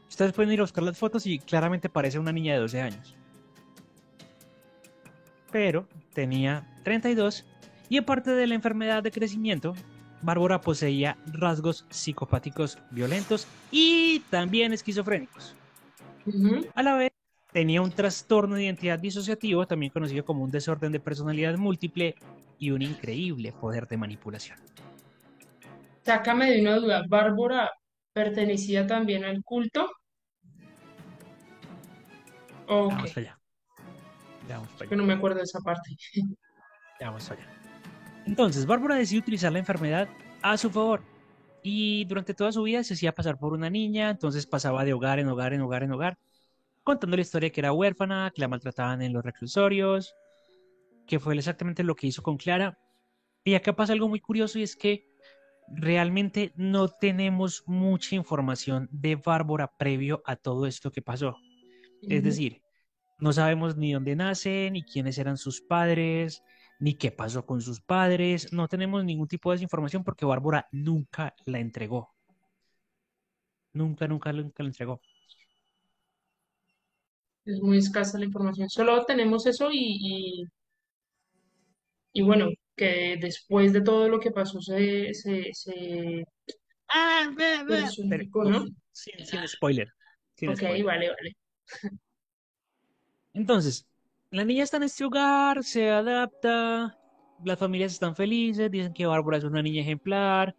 Ustedes 0.08 0.32
pueden 0.32 0.52
ir 0.54 0.58
a 0.58 0.64
buscar 0.64 0.82
las 0.82 0.98
fotos 0.98 1.24
y 1.24 1.38
claramente 1.38 1.88
parece 1.88 2.18
una 2.18 2.32
niña 2.32 2.54
de 2.54 2.58
12 2.58 2.80
años. 2.80 3.16
Pero 5.52 5.86
tenía 6.14 6.66
32 6.82 7.44
y 7.88 7.98
aparte 7.98 8.32
de 8.32 8.46
la 8.46 8.54
enfermedad 8.54 9.02
de 9.02 9.12
crecimiento, 9.12 9.74
Bárbara 10.22 10.60
poseía 10.60 11.18
rasgos 11.26 11.84
psicopáticos 11.90 12.78
violentos 12.90 13.46
y 13.70 14.20
también 14.30 14.72
esquizofrénicos. 14.72 15.54
A 16.74 16.82
la 16.82 16.94
vez, 16.94 17.12
tenía 17.52 17.82
un 17.82 17.90
trastorno 17.90 18.56
de 18.56 18.64
identidad 18.64 18.98
disociativo, 18.98 19.66
también 19.66 19.92
conocido 19.92 20.24
como 20.24 20.42
un 20.42 20.50
desorden 20.50 20.90
de 20.92 21.00
personalidad 21.00 21.56
múltiple, 21.58 22.14
y 22.62 22.70
un 22.70 22.80
increíble 22.80 23.52
poder 23.52 23.88
de 23.88 23.96
manipulación. 23.96 24.56
Sácame 26.04 26.48
de 26.48 26.60
una 26.60 26.76
duda. 26.76 27.02
¿Bárbara 27.08 27.72
pertenecía 28.12 28.86
también 28.86 29.24
al 29.24 29.42
culto? 29.42 29.90
Ya 32.68 32.74
Ok, 32.74 32.92
vamos 32.92 33.16
allá, 33.16 33.38
ya 34.48 34.56
vamos 34.56 34.70
para 34.70 34.88
que 34.88 34.94
allá, 34.94 35.02
no 35.02 35.06
me 35.06 35.14
acuerdo 35.14 35.38
de 35.38 35.44
esa 35.44 35.60
parte. 35.60 35.96
ya 37.00 37.06
vamos 37.06 37.28
para 37.28 37.42
allá. 37.42 37.52
Entonces, 38.26 38.66
Bárbara 38.66 38.96
decidió 38.96 39.20
utilizar 39.20 39.52
la 39.52 39.58
enfermedad 39.58 40.08
a 40.42 40.56
su 40.56 40.70
favor. 40.70 41.02
Y 41.62 42.04
durante 42.06 42.34
toda 42.34 42.50
su 42.50 42.62
vida 42.64 42.82
se 42.82 42.94
hacía 42.94 43.14
pasar 43.14 43.38
por 43.38 43.52
una 43.52 43.70
niña, 43.70 44.10
entonces 44.10 44.46
pasaba 44.46 44.84
de 44.84 44.92
hogar 44.92 45.20
en 45.20 45.28
hogar, 45.28 45.52
en 45.52 45.60
hogar, 45.60 45.84
en 45.84 45.92
hogar, 45.92 46.18
contando 46.82 47.16
la 47.16 47.22
historia 47.22 47.50
que 47.50 47.60
era 47.60 47.72
huérfana, 47.72 48.32
que 48.34 48.40
la 48.40 48.48
maltrataban 48.48 49.00
en 49.00 49.12
los 49.12 49.24
reclusorios, 49.24 50.14
que 51.06 51.20
fue 51.20 51.36
exactamente 51.36 51.84
lo 51.84 51.94
que 51.94 52.08
hizo 52.08 52.22
con 52.22 52.36
Clara. 52.36 52.78
Y 53.44 53.54
acá 53.54 53.74
pasa 53.74 53.92
algo 53.92 54.08
muy 54.08 54.18
curioso 54.18 54.58
y 54.58 54.64
es 54.64 54.74
que 54.74 55.08
realmente 55.68 56.52
no 56.56 56.88
tenemos 56.88 57.62
mucha 57.66 58.16
información 58.16 58.88
de 58.90 59.16
Bárbara 59.16 59.72
previo 59.76 60.22
a 60.26 60.36
todo 60.36 60.66
esto 60.66 60.90
que 60.90 61.02
pasó. 61.02 61.36
Es 62.02 62.24
decir, 62.24 62.61
no 63.22 63.32
sabemos 63.32 63.76
ni 63.76 63.92
dónde 63.94 64.16
nace, 64.16 64.70
ni 64.72 64.84
quiénes 64.84 65.18
eran 65.18 65.36
sus 65.38 65.60
padres, 65.62 66.42
ni 66.80 66.94
qué 66.94 67.12
pasó 67.12 67.46
con 67.46 67.60
sus 67.62 67.80
padres. 67.80 68.52
No 68.52 68.68
tenemos 68.68 69.04
ningún 69.04 69.28
tipo 69.28 69.54
de 69.56 69.62
información 69.62 70.04
porque 70.04 70.26
Bárbara 70.26 70.68
nunca 70.72 71.34
la 71.46 71.58
entregó. 71.60 72.14
Nunca, 73.74 74.06
nunca, 74.08 74.32
nunca 74.32 74.62
la 74.62 74.68
entregó. 74.70 75.00
Es 77.44 77.60
muy 77.60 77.78
escasa 77.78 78.18
la 78.18 78.24
información. 78.24 78.68
Solo 78.68 79.04
tenemos 79.04 79.46
eso 79.46 79.70
y, 79.70 79.78
y, 79.78 80.44
y 82.12 82.22
bueno, 82.22 82.48
que 82.76 83.16
después 83.20 83.72
de 83.72 83.82
todo 83.82 84.08
lo 84.08 84.20
que 84.20 84.30
pasó 84.30 84.60
se, 84.60 85.12
se, 85.14 85.48
se 85.52 86.24
Ah, 86.88 87.30
ve, 87.36 87.64
ve. 87.64 87.82
Pero, 88.08 88.24
¿no? 88.44 88.64
sin, 88.92 89.26
sin 89.26 89.48
spoiler. 89.48 89.88
Sin 90.36 90.50
Ok, 90.50 90.58
spoiler. 90.58 90.84
vale, 90.84 91.08
vale. 91.10 91.36
Entonces, 93.34 93.88
la 94.30 94.44
niña 94.44 94.64
está 94.64 94.76
en 94.76 94.84
este 94.84 95.04
hogar, 95.04 95.64
se 95.64 95.90
adapta, 95.90 96.98
las 97.44 97.58
familias 97.58 97.92
están 97.92 98.14
felices, 98.14 98.70
dicen 98.70 98.92
que 98.92 99.06
Bárbara 99.06 99.38
es 99.38 99.44
una 99.44 99.62
niña 99.62 99.82
ejemplar, 99.82 100.54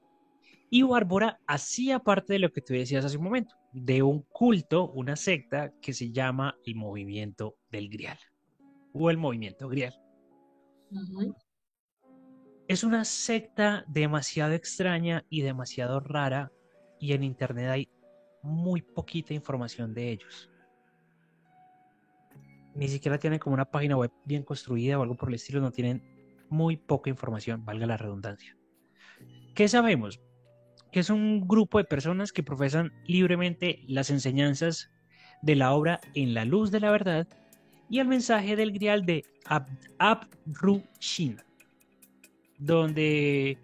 y 0.69 0.81
Bárbara 0.81 1.39
hacía 1.45 1.99
parte 1.99 2.33
de 2.33 2.39
lo 2.39 2.51
que 2.51 2.61
tú 2.61 2.73
decías 2.73 3.05
hace 3.05 3.17
un 3.17 3.25
momento, 3.25 3.55
de 3.73 4.01
un 4.01 4.23
culto, 4.23 4.89
una 4.91 5.15
secta 5.15 5.71
que 5.81 5.93
se 5.93 6.11
llama 6.11 6.55
el 6.65 6.75
Movimiento 6.75 7.57
del 7.71 7.89
Grial, 7.89 8.17
o 8.93 9.09
el 9.11 9.17
Movimiento 9.17 9.67
Grial. 9.69 9.93
Es 12.67 12.83
una 12.83 13.05
secta 13.05 13.85
demasiado 13.87 14.53
extraña 14.53 15.25
y 15.29 15.41
demasiado 15.41 15.99
rara, 15.99 16.51
y 16.99 17.13
en 17.13 17.23
internet 17.23 17.69
hay 17.69 17.89
muy 18.41 18.81
poquita 18.81 19.33
información 19.33 19.93
de 19.93 20.11
ellos. 20.11 20.49
Ni 22.75 22.87
siquiera 22.87 23.17
tienen 23.17 23.39
como 23.39 23.53
una 23.53 23.69
página 23.69 23.97
web 23.97 24.11
bien 24.25 24.43
construida 24.43 24.97
o 24.97 25.03
algo 25.03 25.15
por 25.15 25.29
el 25.29 25.35
estilo, 25.35 25.61
no 25.61 25.71
tienen 25.71 26.01
muy 26.49 26.77
poca 26.77 27.09
información, 27.09 27.65
valga 27.65 27.85
la 27.85 27.97
redundancia. 27.97 28.57
¿Qué 29.55 29.67
sabemos? 29.67 30.19
Que 30.91 30.99
es 30.99 31.09
un 31.09 31.47
grupo 31.47 31.77
de 31.77 31.83
personas 31.83 32.31
que 32.31 32.43
profesan 32.43 32.91
libremente 33.05 33.83
las 33.87 34.09
enseñanzas 34.09 34.89
de 35.41 35.55
la 35.55 35.73
obra 35.73 35.99
En 36.15 36.33
la 36.33 36.45
luz 36.45 36.71
de 36.71 36.79
la 36.79 36.91
verdad 36.91 37.27
y 37.89 37.99
el 37.99 38.07
mensaje 38.07 38.55
del 38.55 38.71
grial 38.71 39.05
de 39.05 39.23
Ab 39.45 39.67
Abrushin, 39.99 41.37
donde 42.57 43.57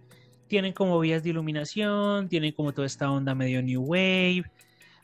tienen 0.47 0.73
como 0.73 0.99
vías 0.99 1.23
de 1.23 1.29
iluminación, 1.29 2.27
tienen 2.27 2.51
como 2.51 2.73
toda 2.73 2.85
esta 2.85 3.09
onda 3.09 3.33
medio 3.33 3.61
New 3.63 3.81
Wave, 3.81 4.43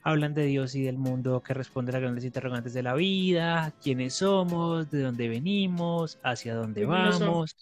hablan 0.06 0.36
de 0.36 0.46
Dios 0.46 0.76
y 0.76 0.84
del 0.84 1.00
mundo 1.00 1.42
que 1.42 1.56
responde 1.56 1.90
a 1.90 1.94
las 1.94 2.02
grandes 2.04 2.24
interrogantes 2.24 2.74
de 2.74 2.84
la 2.84 2.94
vida, 2.94 3.74
quiénes 3.82 4.14
somos, 4.14 4.92
de 4.92 5.02
dónde 5.02 5.28
venimos, 5.28 6.20
hacia 6.24 6.54
dónde 6.54 6.86
vamos. 6.86 7.56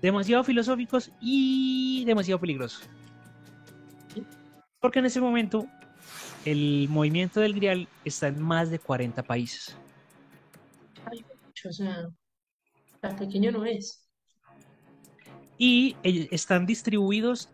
Demasiado 0.00 0.42
filosóficos 0.44 1.12
y 1.20 2.04
demasiado 2.06 2.40
peligrosos. 2.40 2.88
Porque 4.80 5.00
en 5.00 5.04
ese 5.04 5.20
momento 5.20 5.66
el 6.46 6.88
movimiento 6.88 7.40
del 7.40 7.52
Grial 7.52 7.86
está 8.02 8.28
en 8.28 8.40
más 8.40 8.70
de 8.70 8.78
40 8.78 9.22
países. 9.22 9.76
Ay, 11.04 11.22
o 11.68 11.72
sea, 11.72 12.08
tan 13.00 13.14
pequeño 13.16 13.52
no 13.52 13.66
es. 13.66 14.08
Y 15.58 15.96
están 16.02 16.64
distribuidos 16.64 17.50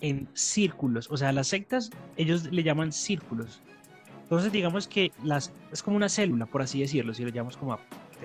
en 0.00 0.28
círculos. 0.34 1.10
O 1.10 1.16
sea, 1.16 1.32
las 1.32 1.48
sectas, 1.48 1.90
ellos 2.16 2.44
le 2.52 2.62
llaman 2.62 2.92
círculos. 2.92 3.60
Entonces, 4.22 4.52
digamos 4.52 4.86
que 4.86 5.12
las, 5.22 5.52
es 5.72 5.82
como 5.82 5.96
una 5.96 6.08
célula, 6.08 6.46
por 6.46 6.62
así 6.62 6.80
decirlo, 6.80 7.14
si 7.14 7.24
lo 7.24 7.30
llamamos 7.30 7.56
como 7.56 7.72
a 7.72 7.80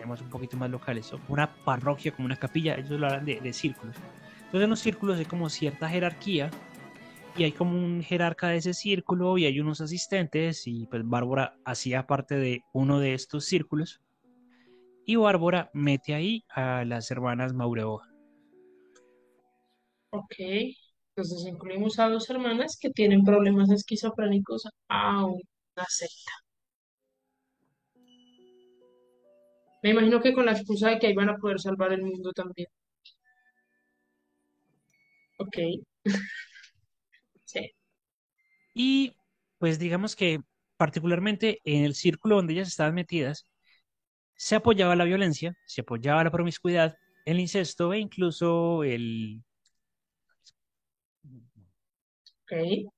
un 0.05 0.29
poquito 0.29 0.57
más 0.57 0.69
locales, 0.69 1.13
o 1.13 1.19
una 1.29 1.53
parroquia, 1.63 2.11
como 2.11 2.25
una 2.25 2.35
capilla, 2.35 2.75
ellos 2.75 2.99
lo 2.99 3.07
hablan 3.07 3.25
de, 3.25 3.39
de 3.39 3.53
círculos. 3.53 3.95
Entonces, 4.37 4.63
en 4.63 4.69
los 4.69 4.79
círculos 4.79 5.17
hay 5.17 5.25
como 5.25 5.49
cierta 5.49 5.87
jerarquía 5.87 6.51
y 7.37 7.43
hay 7.43 7.51
como 7.51 7.77
un 7.77 8.03
jerarca 8.03 8.49
de 8.49 8.57
ese 8.57 8.73
círculo 8.73 9.37
y 9.37 9.45
hay 9.45 9.59
unos 9.59 9.81
asistentes 9.81 10.67
y 10.67 10.85
pues 10.87 11.07
Bárbara 11.07 11.57
hacía 11.65 12.05
parte 12.05 12.35
de 12.35 12.61
uno 12.73 12.99
de 12.99 13.13
estos 13.13 13.45
círculos 13.45 14.01
y 15.05 15.15
Bárbara 15.15 15.69
mete 15.73 16.13
ahí 16.13 16.45
a 16.49 16.85
las 16.85 17.09
hermanas 17.11 17.53
Maureoa. 17.53 18.07
Ok. 20.11 20.35
Entonces 21.15 21.45
incluimos 21.47 21.99
a 21.99 22.09
dos 22.09 22.29
hermanas 22.29 22.77
que 22.79 22.89
tienen 22.89 23.23
problemas 23.23 23.69
esquizofrénicos 23.69 24.63
a 24.89 25.25
una 25.25 25.85
secta. 25.87 26.31
Me 29.83 29.91
imagino 29.91 30.21
que 30.21 30.33
con 30.33 30.45
la 30.47 30.53
excusa 30.53 30.89
de 30.89 30.97
que 30.97 31.07
ahí 31.07 31.13
van 31.13 31.29
a 31.29 31.37
poder 31.37 31.59
salvar 31.59 31.93
el 31.93 32.01
mundo 32.01 32.31
también. 32.33 32.67
Ok. 35.37 35.57
Sí. 37.45 37.71
Y 38.73 39.15
pues 39.59 39.79
digamos 39.79 40.15
que 40.15 40.39
particularmente 40.77 41.59
en 41.63 41.83
el 41.85 41.95
círculo 41.95 42.37
donde 42.37 42.53
ellas 42.53 42.67
estaban 42.69 42.95
metidas, 42.95 43.47
se 44.35 44.55
apoyaba 44.55 44.95
la 44.95 45.05
violencia, 45.05 45.55
se 45.65 45.81
apoyaba 45.81 46.23
la 46.23 46.31
promiscuidad, 46.31 46.97
el 47.25 47.39
incesto 47.39 47.93
e 47.93 47.99
incluso 47.99 48.83
el... 48.83 49.43
Ok. 52.43 52.91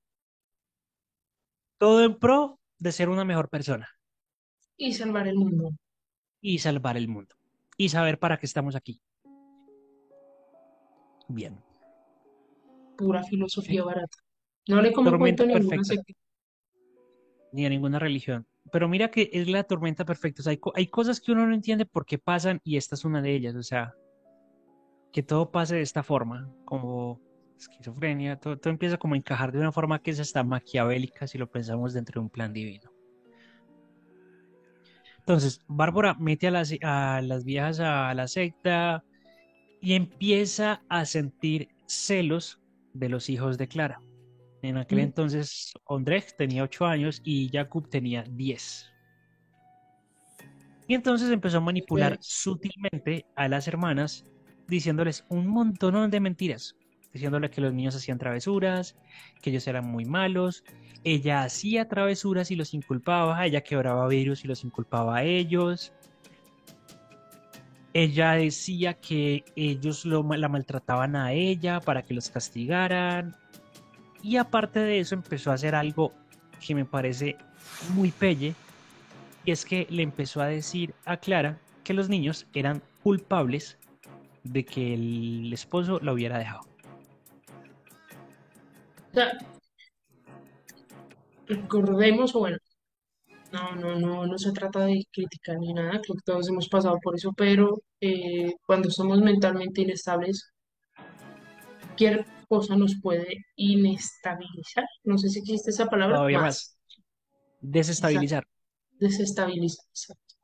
Todo 1.78 2.04
en 2.04 2.18
pro 2.18 2.60
de 2.80 2.92
ser 2.92 3.10
una 3.10 3.26
mejor 3.26 3.50
persona 3.50 3.88
Y 4.78 4.94
salvar 4.94 5.28
el 5.28 5.36
mundo. 5.36 5.72
y 6.42 6.60
salvar 6.60 6.98
el 6.98 7.08
mundo 7.08 7.36
y 7.78 7.90
saber 7.90 8.20
para 8.20 8.38
qué 8.38 8.46
estamos 8.46 8.76
aquí. 8.76 9.02
Bien. 11.28 11.60
Pura 12.98 13.24
filosofía 13.24 13.82
Sí. 13.82 13.86
barata. 13.86 14.18
No 14.68 14.82
le 14.82 14.94
como 14.94 15.18
cuento 15.18 15.44
a 15.44 15.48
ninguna 15.48 15.84
secta. 15.84 16.14
ni 17.52 17.66
a 17.66 17.70
ninguna 17.70 18.00
religión. 18.00 18.46
Pero 18.72 18.88
mira 18.90 19.12
que 19.12 19.30
es 19.34 19.48
la 19.48 19.64
tormenta 19.64 20.06
perfecta. 20.06 20.42
O 20.42 20.44
sea, 20.44 20.52
hay, 20.52 20.60
hay 20.76 20.88
cosas 20.88 21.20
que 21.22 21.32
uno 21.32 21.46
no 21.48 21.54
entiende 21.54 21.86
por 21.86 22.06
qué 22.06 22.18
pasan 22.18 22.60
y 22.64 22.78
esta 22.78 22.96
es 22.96 23.06
una 23.06 23.22
de 23.22 23.34
ellas. 23.36 23.56
O 23.56 23.64
sea, 23.64 23.94
que 25.12 25.24
todo 25.24 25.52
pase 25.52 25.76
de 25.76 25.82
esta 25.82 26.04
forma, 26.04 26.52
como 26.66 27.22
esquizofrenia, 27.58 28.38
todo, 28.38 28.58
todo 28.58 28.72
empieza 28.72 28.98
como 28.98 29.16
a 29.16 29.18
encajar 29.18 29.52
de 29.52 29.60
una 29.60 29.72
forma 29.72 30.00
que 30.00 30.12
es 30.12 30.20
hasta 30.20 30.44
maquiavélica 30.44 31.28
si 31.28 31.38
lo 31.38 31.50
pensamos 31.50 31.94
dentro 31.94 32.22
de 32.22 32.26
un 32.26 32.30
plan 32.30 32.54
divino. 32.54 32.92
Entonces, 35.20 35.62
Bárbara 35.68 36.16
mete 36.20 36.48
a 36.48 36.52
las, 36.52 36.74
a 36.84 37.22
las 37.22 37.44
viejas 37.44 37.80
a 37.80 38.14
la 38.14 38.28
secta 38.28 39.04
y 39.82 39.94
empieza 39.94 40.84
a 40.90 41.06
sentir 41.06 41.70
celos 41.88 42.62
de 42.94 43.10
los 43.10 43.30
hijos 43.30 43.58
de 43.58 43.68
Clara. 43.68 44.02
En 44.62 44.78
aquel 44.78 45.00
Mm. 45.00 45.02
entonces, 45.02 45.74
Ondrej 45.86 46.36
tenía 46.38 46.64
8 46.64 46.86
años 46.86 47.22
y 47.24 47.50
Jakub 47.52 47.90
tenía 47.90 48.24
10. 48.24 48.92
Y 50.88 50.94
entonces 50.94 51.32
empezó 51.32 51.58
a 51.58 51.62
manipular 51.62 52.18
sutilmente 52.22 53.26
a 53.36 53.48
las 53.48 53.68
hermanas, 53.68 54.26
diciéndoles 54.68 55.26
un 55.30 55.48
montón 55.48 56.10
de 56.12 56.20
mentiras, 56.20 56.76
diciéndole 57.16 57.50
que 57.50 57.62
los 57.62 57.74
niños 57.74 57.96
hacían 57.96 58.18
travesuras, 58.18 58.98
que 59.42 59.50
ellos 59.50 59.66
eran 59.68 59.88
muy 59.88 60.04
malos. 60.04 60.66
Ella 61.06 61.44
hacía 61.44 61.88
travesuras 61.88 62.52
y 62.52 62.58
los 62.58 62.74
inculpaba, 62.74 63.46
ella 63.46 63.62
quebraba 63.62 64.06
virus 64.10 64.44
y 64.44 64.50
los 64.50 64.66
inculpaba 64.66 65.16
a 65.16 65.24
ellos. 65.24 65.94
Ella 67.94 68.34
decía 68.34 68.96
que 68.96 69.46
ellos 69.56 70.04
lo, 70.04 70.24
la 70.24 70.50
maltrataban 70.50 71.16
a 71.16 71.32
ella 71.32 71.80
para 71.80 72.02
que 72.02 72.14
los 72.14 72.30
castigaran. 72.30 73.34
Y 74.22 74.36
aparte 74.36 74.82
de 74.82 75.00
eso 75.00 75.16
empezó 75.16 75.52
a 75.52 75.54
hacer 75.54 75.74
algo 75.74 76.12
que 76.60 76.76
me 76.76 76.84
parece 76.84 77.38
muy 77.94 78.12
pelle, 78.12 78.56
y 79.46 79.52
es 79.52 79.64
que 79.64 79.88
le 79.90 80.04
empezó 80.04 80.42
a 80.42 80.48
decir 80.48 80.94
a 81.06 81.16
Clara 81.16 81.60
que 81.86 81.94
los 81.94 82.10
niños 82.10 82.46
eran 82.54 82.82
culpables 83.04 83.78
de 84.44 84.66
que 84.66 84.96
el 84.96 85.54
esposo 85.54 86.00
la 86.02 86.12
hubiera 86.12 86.38
dejado. 86.38 86.75
Sea, 89.16 89.32
recordemos, 91.48 92.36
o 92.36 92.40
bueno, 92.40 92.58
no, 93.54 93.76
no, 93.78 93.96
no, 93.98 94.28
no 94.28 94.38
se 94.38 94.52
trata 94.52 94.86
de 94.86 95.06
criticar 95.10 95.58
ni 95.58 95.74
nada, 95.74 96.02
creo 96.02 96.16
que 96.16 96.24
todos 96.26 96.50
hemos 96.50 96.68
pasado 96.68 96.98
por 97.02 97.16
eso, 97.16 97.32
pero 97.32 97.82
eh, 98.02 98.52
cuando 98.66 98.90
somos 98.92 99.22
mentalmente 99.22 99.84
inestables, 99.84 100.52
cualquier 101.80 102.26
cosa 102.50 102.76
nos 102.76 102.96
puede 103.02 103.46
inestabilizar. 103.56 104.84
No 105.06 105.18
sé 105.18 105.30
si 105.30 105.40
existe 105.40 105.70
esa 105.70 105.86
palabra, 105.86 106.18
Todavía 106.18 106.40
más, 106.40 106.46
más. 106.46 106.78
Exacto, 106.90 107.14
desestabilizar. 107.62 108.48
desestabilizar. 109.00 109.86
exacto. 109.92 110.36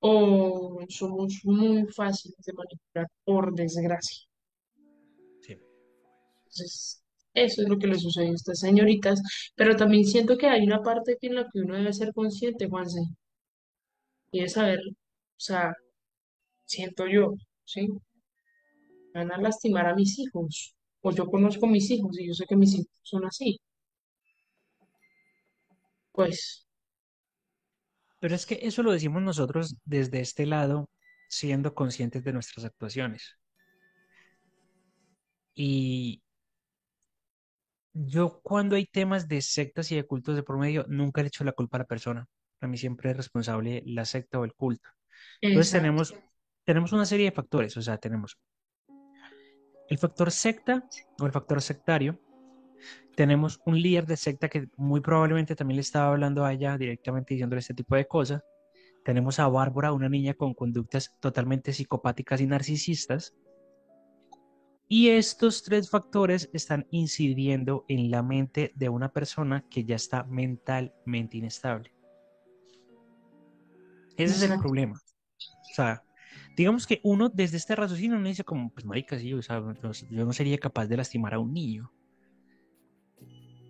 O 0.00 0.80
somos 0.88 1.40
muy 1.44 1.86
fáciles 1.94 2.36
de 2.44 2.52
manipular, 2.54 3.06
por 3.24 3.54
desgracia. 3.54 4.26
Sí. 5.42 5.56
Entonces, 6.38 7.03
eso 7.34 7.62
es 7.62 7.68
lo 7.68 7.78
que 7.78 7.86
le 7.88 7.98
sucedió 7.98 8.32
a 8.32 8.34
estas 8.34 8.60
señoritas, 8.60 9.20
pero 9.56 9.76
también 9.76 10.04
siento 10.06 10.36
que 10.38 10.48
hay 10.48 10.64
una 10.64 10.82
parte 10.82 11.16
en 11.20 11.34
la 11.36 11.44
que 11.52 11.60
uno 11.60 11.74
debe 11.76 11.92
ser 11.92 12.12
consciente, 12.14 12.68
Juanse, 12.68 13.00
y 14.32 14.40
es 14.42 14.52
saber, 14.52 14.80
o 14.80 14.92
sea, 15.36 15.72
siento 16.66 17.06
yo, 17.08 17.34
¿sí? 17.64 17.88
Van 19.14 19.32
a 19.32 19.38
lastimar 19.38 19.86
a 19.86 19.94
mis 19.94 20.18
hijos, 20.18 20.74
o 21.00 21.10
yo 21.10 21.26
conozco 21.26 21.66
mis 21.66 21.90
hijos 21.90 22.18
y 22.20 22.26
yo 22.28 22.34
sé 22.34 22.44
que 22.46 22.56
mis 22.56 22.74
hijos 22.74 23.00
son 23.02 23.24
así, 23.24 23.58
pues, 26.12 26.64
Pero 28.20 28.34
es 28.34 28.46
que 28.46 28.58
eso 28.62 28.82
lo 28.82 28.90
decimos 28.92 29.22
nosotros 29.22 29.76
desde 29.84 30.20
este 30.20 30.46
lado, 30.46 30.88
siendo 31.28 31.74
conscientes 31.74 32.24
de 32.24 32.32
nuestras 32.32 32.64
actuaciones. 32.64 33.36
Y 35.54 36.23
yo 37.94 38.40
cuando 38.42 38.76
hay 38.76 38.86
temas 38.86 39.28
de 39.28 39.40
sectas 39.40 39.90
y 39.92 39.96
de 39.96 40.04
cultos 40.04 40.34
de 40.34 40.42
por 40.42 40.58
medio, 40.58 40.84
nunca 40.88 41.22
le 41.22 41.28
echo 41.28 41.44
la 41.44 41.52
culpa 41.52 41.78
a 41.78 41.80
la 41.80 41.86
persona. 41.86 42.26
Para 42.58 42.70
mí 42.70 42.76
siempre 42.76 43.10
es 43.10 43.16
responsable 43.16 43.82
la 43.86 44.04
secta 44.04 44.40
o 44.40 44.44
el 44.44 44.52
culto. 44.54 44.88
Entonces 45.40 45.72
exacto, 45.72 45.82
tenemos, 45.82 46.14
tenemos 46.64 46.92
una 46.92 47.06
serie 47.06 47.26
de 47.26 47.32
factores, 47.32 47.76
o 47.76 47.82
sea, 47.82 47.98
tenemos 47.98 48.36
el 49.88 49.98
factor 49.98 50.30
secta 50.30 50.88
o 51.20 51.26
el 51.26 51.32
factor 51.32 51.62
sectario. 51.62 52.20
Tenemos 53.14 53.60
un 53.64 53.80
líder 53.80 54.06
de 54.06 54.16
secta 54.16 54.48
que 54.48 54.68
muy 54.76 55.00
probablemente 55.00 55.54
también 55.54 55.76
le 55.76 55.82
estaba 55.82 56.08
hablando 56.08 56.44
a 56.44 56.52
ella 56.52 56.76
directamente 56.76 57.34
diciéndole 57.34 57.60
este 57.60 57.74
tipo 57.74 57.94
de 57.94 58.06
cosas. 58.06 58.42
Tenemos 59.04 59.38
a 59.38 59.46
Bárbara, 59.46 59.92
una 59.92 60.08
niña 60.08 60.34
con 60.34 60.54
conductas 60.54 61.14
totalmente 61.20 61.72
psicopáticas 61.72 62.40
y 62.40 62.46
narcisistas. 62.46 63.34
Y 64.88 65.08
estos 65.08 65.62
tres 65.62 65.88
factores 65.88 66.50
están 66.52 66.86
incidiendo 66.90 67.84
en 67.88 68.10
la 68.10 68.22
mente 68.22 68.72
de 68.74 68.88
una 68.88 69.10
persona 69.10 69.64
que 69.70 69.84
ya 69.84 69.96
está 69.96 70.24
mentalmente 70.24 71.38
inestable. 71.38 71.94
Ese 74.16 74.44
es 74.44 74.50
el 74.50 74.58
problema. 74.58 75.00
O 75.36 75.74
sea, 75.74 76.02
digamos 76.56 76.86
que 76.86 77.00
uno 77.02 77.28
desde 77.28 77.56
este 77.56 77.74
raciocinio 77.74 78.16
uno 78.16 78.28
dice 78.28 78.44
como, 78.44 78.70
pues 78.70 78.84
marica, 78.84 79.18
sí, 79.18 79.32
o 79.32 79.42
sea, 79.42 79.62
yo 80.10 80.24
no 80.24 80.32
sería 80.32 80.58
capaz 80.58 80.86
de 80.86 80.96
lastimar 80.96 81.34
a 81.34 81.38
un 81.38 81.52
niño. 81.52 81.92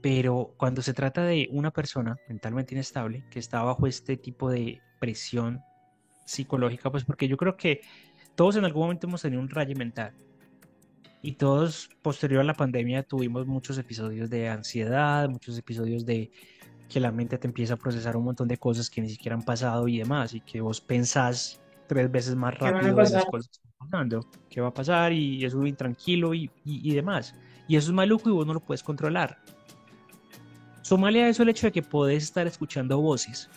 Pero 0.03 0.55
cuando 0.59 0.83
se 0.83 0.92
trata 0.92 1.24
de 1.24 1.48
una 1.50 1.70
persona 1.70 2.16
mentalmente 2.29 2.74
inestable 2.74 3.24
que 3.31 3.38
está 3.38 3.62
bajo 3.62 3.87
este 3.87 4.18
tipo 4.18 4.50
de 4.50 4.83
presión 5.00 5.62
psicológica, 6.27 6.90
pues 6.90 7.05
porque 7.05 7.27
yo 7.27 7.38
creo 7.38 7.57
que 7.57 7.81
todos 8.35 8.57
en 8.57 8.64
algún 8.64 8.83
momento 8.83 9.07
hemos 9.07 9.22
tenido 9.22 9.40
un 9.40 9.48
rayo 9.48 9.74
mental. 9.77 10.14
Y 11.24 11.32
todos, 11.32 11.88
posterior 12.02 12.42
a 12.42 12.44
la 12.44 12.52
pandemia, 12.52 13.02
tuvimos 13.02 13.46
muchos 13.46 13.78
episodios 13.78 14.28
de 14.28 14.50
ansiedad, 14.50 15.26
muchos 15.30 15.56
episodios 15.56 16.04
de 16.04 16.30
que 16.87 17.00
la 17.00 17.10
mente 17.12 17.38
te 17.38 17.46
empieza 17.46 17.72
a 17.72 17.76
procesar 17.78 18.14
un 18.14 18.24
montón 18.24 18.46
de 18.46 18.58
cosas 18.58 18.90
que 18.90 19.00
ni 19.00 19.08
siquiera 19.08 19.34
han 19.34 19.42
pasado 19.42 19.88
y 19.88 19.96
demás, 19.96 20.34
y 20.34 20.42
que 20.42 20.60
vos 20.60 20.82
pensás 20.82 21.62
tres 21.87 22.12
veces 22.12 22.34
más 22.34 22.54
¿Qué 22.56 22.64
van 22.64 22.74
a 22.74 22.80
rápido 22.80 22.96
de 22.96 23.10
las 23.10 23.24
cosas 23.24 23.48
que 23.48 23.54
están 23.54 23.88
pasando, 23.88 24.20
qué 24.50 24.60
va 24.60 24.68
a 24.68 24.74
pasar 24.74 25.14
y 25.14 25.42
es 25.42 25.54
muy 25.54 25.70
intranquilo 25.70 26.34
y, 26.34 26.50
y, 26.62 26.90
y 26.90 26.94
demás. 26.94 27.34
Y 27.68 27.76
eso 27.76 27.88
es 27.88 27.94
maluco 27.94 28.28
y 28.28 28.32
vos 28.32 28.46
no 28.46 28.52
lo 28.52 28.60
puedes 28.60 28.82
controlar. 28.82 29.38
Súmale 30.82 31.22
a 31.22 31.30
eso 31.30 31.42
el 31.42 31.48
hecho 31.48 31.68
de 31.68 31.72
que 31.72 31.82
podés 31.82 32.22
estar 32.22 32.46
escuchando 32.46 33.00
voces 33.00 33.48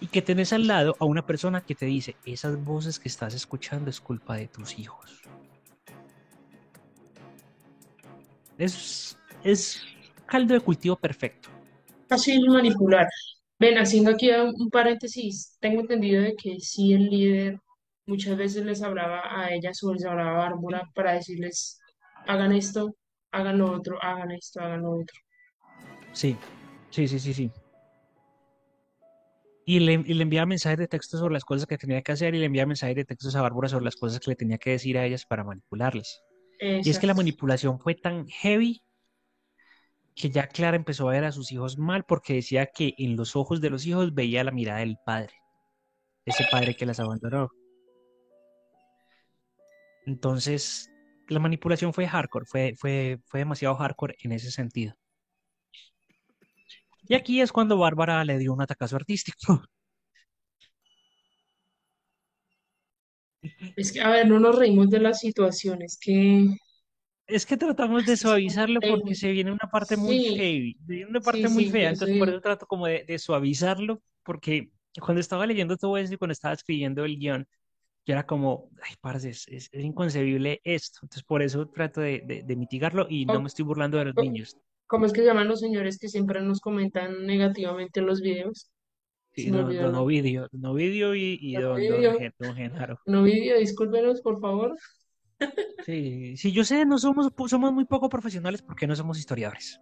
y 0.00 0.08
que 0.08 0.20
tenés 0.20 0.52
al 0.52 0.66
lado 0.66 0.96
a 0.98 1.04
una 1.04 1.24
persona 1.24 1.60
que 1.60 1.76
te 1.76 1.86
dice, 1.86 2.16
esas 2.24 2.60
voces 2.64 2.98
que 2.98 3.08
estás 3.08 3.34
escuchando 3.34 3.88
es 3.88 4.00
culpa 4.00 4.34
de 4.34 4.48
tus 4.48 4.76
hijos. 4.80 5.29
Es, 8.60 9.18
es 9.42 9.82
caldo 10.26 10.52
de 10.52 10.60
cultivo 10.60 10.94
perfecto. 10.94 11.48
Fácil 12.08 12.46
manipular. 12.50 13.06
Ven, 13.58 13.78
haciendo 13.78 14.10
aquí 14.10 14.30
un, 14.30 14.68
paréntesis, 14.68 15.56
tengo 15.60 15.80
entendido 15.80 16.22
de 16.22 16.34
que 16.34 16.60
sí 16.60 16.92
el 16.92 17.08
líder 17.08 17.60
muchas 18.06 18.36
veces 18.36 18.64
les 18.66 18.82
hablaba 18.82 19.22
a 19.24 19.54
ellas 19.54 19.82
o 19.82 19.94
les 19.94 20.04
hablaba 20.04 20.32
a 20.32 20.50
Bárbara 20.50 20.90
para 20.94 21.14
decirles, 21.14 21.78
hagan 22.26 22.52
esto, 22.52 22.94
hagan 23.32 23.58
lo 23.58 23.72
otro, 23.72 24.02
hagan 24.02 24.30
esto, 24.32 24.60
hagan 24.60 24.82
lo 24.82 24.92
otro. 24.92 25.18
Sí, 26.12 26.36
sí, 26.90 27.08
sí, 27.08 27.18
sí, 27.18 27.32
sí. 27.32 27.50
Y 29.64 29.80
le, 29.80 29.92
y 29.92 30.14
le 30.14 30.22
enviaba 30.22 30.46
mensajes 30.46 30.78
de 30.78 30.88
texto 30.88 31.16
sobre 31.16 31.32
las 31.32 31.44
cosas 31.44 31.66
que 31.66 31.78
tenía 31.78 32.02
que 32.02 32.12
hacer 32.12 32.34
y 32.34 32.38
le 32.40 32.46
enviaba 32.46 32.66
mensajes 32.66 32.96
de 32.96 33.04
textos 33.06 33.36
a 33.36 33.42
Bárbara 33.42 33.68
sobre 33.68 33.84
las 33.86 33.96
cosas 33.96 34.20
que 34.20 34.30
le 34.30 34.36
tenía 34.36 34.58
que 34.58 34.70
decir 34.70 34.98
a 34.98 35.06
ellas 35.06 35.24
para 35.24 35.44
manipularlas. 35.44 36.22
Y 36.60 36.90
es 36.90 36.98
que 36.98 37.06
la 37.06 37.14
manipulación 37.14 37.78
fue 37.80 37.94
tan 37.94 38.26
heavy 38.28 38.82
que 40.14 40.30
ya 40.30 40.46
Clara 40.46 40.76
empezó 40.76 41.08
a 41.08 41.12
ver 41.12 41.24
a 41.24 41.32
sus 41.32 41.50
hijos 41.52 41.78
mal 41.78 42.04
porque 42.04 42.34
decía 42.34 42.66
que 42.66 42.94
en 42.98 43.16
los 43.16 43.34
ojos 43.36 43.60
de 43.60 43.70
los 43.70 43.86
hijos 43.86 44.12
veía 44.14 44.44
la 44.44 44.50
mirada 44.50 44.80
del 44.80 44.98
padre, 45.04 45.32
ese 46.26 46.44
padre 46.50 46.76
que 46.76 46.84
las 46.84 47.00
abandonó. 47.00 47.48
Entonces, 50.04 50.90
la 51.28 51.38
manipulación 51.38 51.94
fue 51.94 52.06
hardcore, 52.06 52.44
fue, 52.44 52.74
fue, 52.76 53.20
fue 53.26 53.40
demasiado 53.40 53.76
hardcore 53.76 54.16
en 54.22 54.32
ese 54.32 54.50
sentido. 54.50 54.94
Y 57.08 57.14
aquí 57.14 57.40
es 57.40 57.52
cuando 57.52 57.78
Bárbara 57.78 58.24
le 58.24 58.38
dio 58.38 58.52
un 58.52 58.62
atacazo 58.62 58.96
artístico. 58.96 59.62
Es 63.76 63.92
que, 63.92 64.00
a 64.00 64.10
ver, 64.10 64.28
no 64.28 64.38
nos 64.40 64.56
reímos 64.58 64.90
de 64.90 65.00
las 65.00 65.18
situaciones 65.20 65.98
que... 66.00 66.46
Es 67.26 67.46
que 67.46 67.56
tratamos 67.56 68.04
de 68.04 68.16
Es 68.16 68.22
es 68.22 68.22
suavizarlo 68.22 68.82
porque 68.84 69.14
se 69.14 69.30
viene 69.30 69.52
una 69.52 69.70
parte 69.70 69.96
muy 69.96 70.20
heavy, 70.20 70.74
se 70.86 70.92
viene 70.94 71.10
una 71.10 71.22
parte 71.22 71.48
sí, 71.48 71.48
muy 71.48 71.64
sí, 71.64 71.70
fea, 71.70 71.88
entonces 71.90 72.16
por 72.16 72.28
eso 72.28 72.40
trato 72.40 72.66
como 72.66 72.86
de, 72.86 73.04
de 73.04 73.18
suavizarlo, 73.20 74.02
porque 74.24 74.72
cuando 75.00 75.20
estaba 75.20 75.46
leyendo 75.46 75.76
todo 75.76 75.96
eso 75.96 76.12
y 76.14 76.16
cuando 76.16 76.32
estaba 76.32 76.54
escribiendo 76.54 77.04
el 77.04 77.16
guion, 77.18 77.46
yo 78.06 78.14
era 78.14 78.26
como, 78.26 78.70
ay, 78.82 78.94
parce, 79.00 79.30
es, 79.30 79.48
es- 79.48 79.68
es 79.72 79.84
inconcebible 79.84 80.60
esto, 80.64 81.00
entonces 81.02 81.24
por 81.24 81.42
eso 81.42 81.68
trato 81.68 82.00
de, 82.02 82.22
de- 82.26 82.42
de 82.44 82.56
mitigarlo 82.56 83.06
y 83.10 83.26
no 83.26 83.40
me 83.42 83.48
estoy 83.48 83.64
burlando 83.66 83.98
de 83.98 84.06
los 84.06 84.16
niños. 84.16 84.56
¿Cómo 84.86 85.06
es 85.06 85.12
que 85.14 85.24
llaman 85.24 85.48
los 85.48 85.60
señores 85.60 85.98
que 85.98 86.08
siempre 86.08 86.42
nos 86.42 86.60
comentan 86.60 87.24
negativamente 87.26 88.00
en 88.00 88.06
los 88.06 88.20
videos? 88.20 88.70
Sí, 89.34 89.50
don, 89.50 89.74
don. 89.74 89.94
Ovidio, 89.94 90.48
don 90.52 90.72
Ovidio 90.72 91.14
y, 91.14 91.38
y 91.40 91.54
don, 91.54 91.80
don, 91.80 92.32
don 92.38 92.54
Genaro. 92.54 93.00
no 93.06 93.22
vídeo, 93.22 93.58
discúlpenos, 93.58 94.20
por 94.20 94.40
favor. 94.40 94.76
Sí, 95.86 96.36
sí, 96.36 96.52
yo 96.52 96.64
sé, 96.64 96.84
no 96.84 96.98
somos, 96.98 97.32
somos 97.46 97.72
muy 97.72 97.84
poco 97.86 98.08
profesionales 98.08 98.62
porque 98.62 98.86
no 98.86 98.94
somos 98.94 99.18
historiadores. 99.18 99.80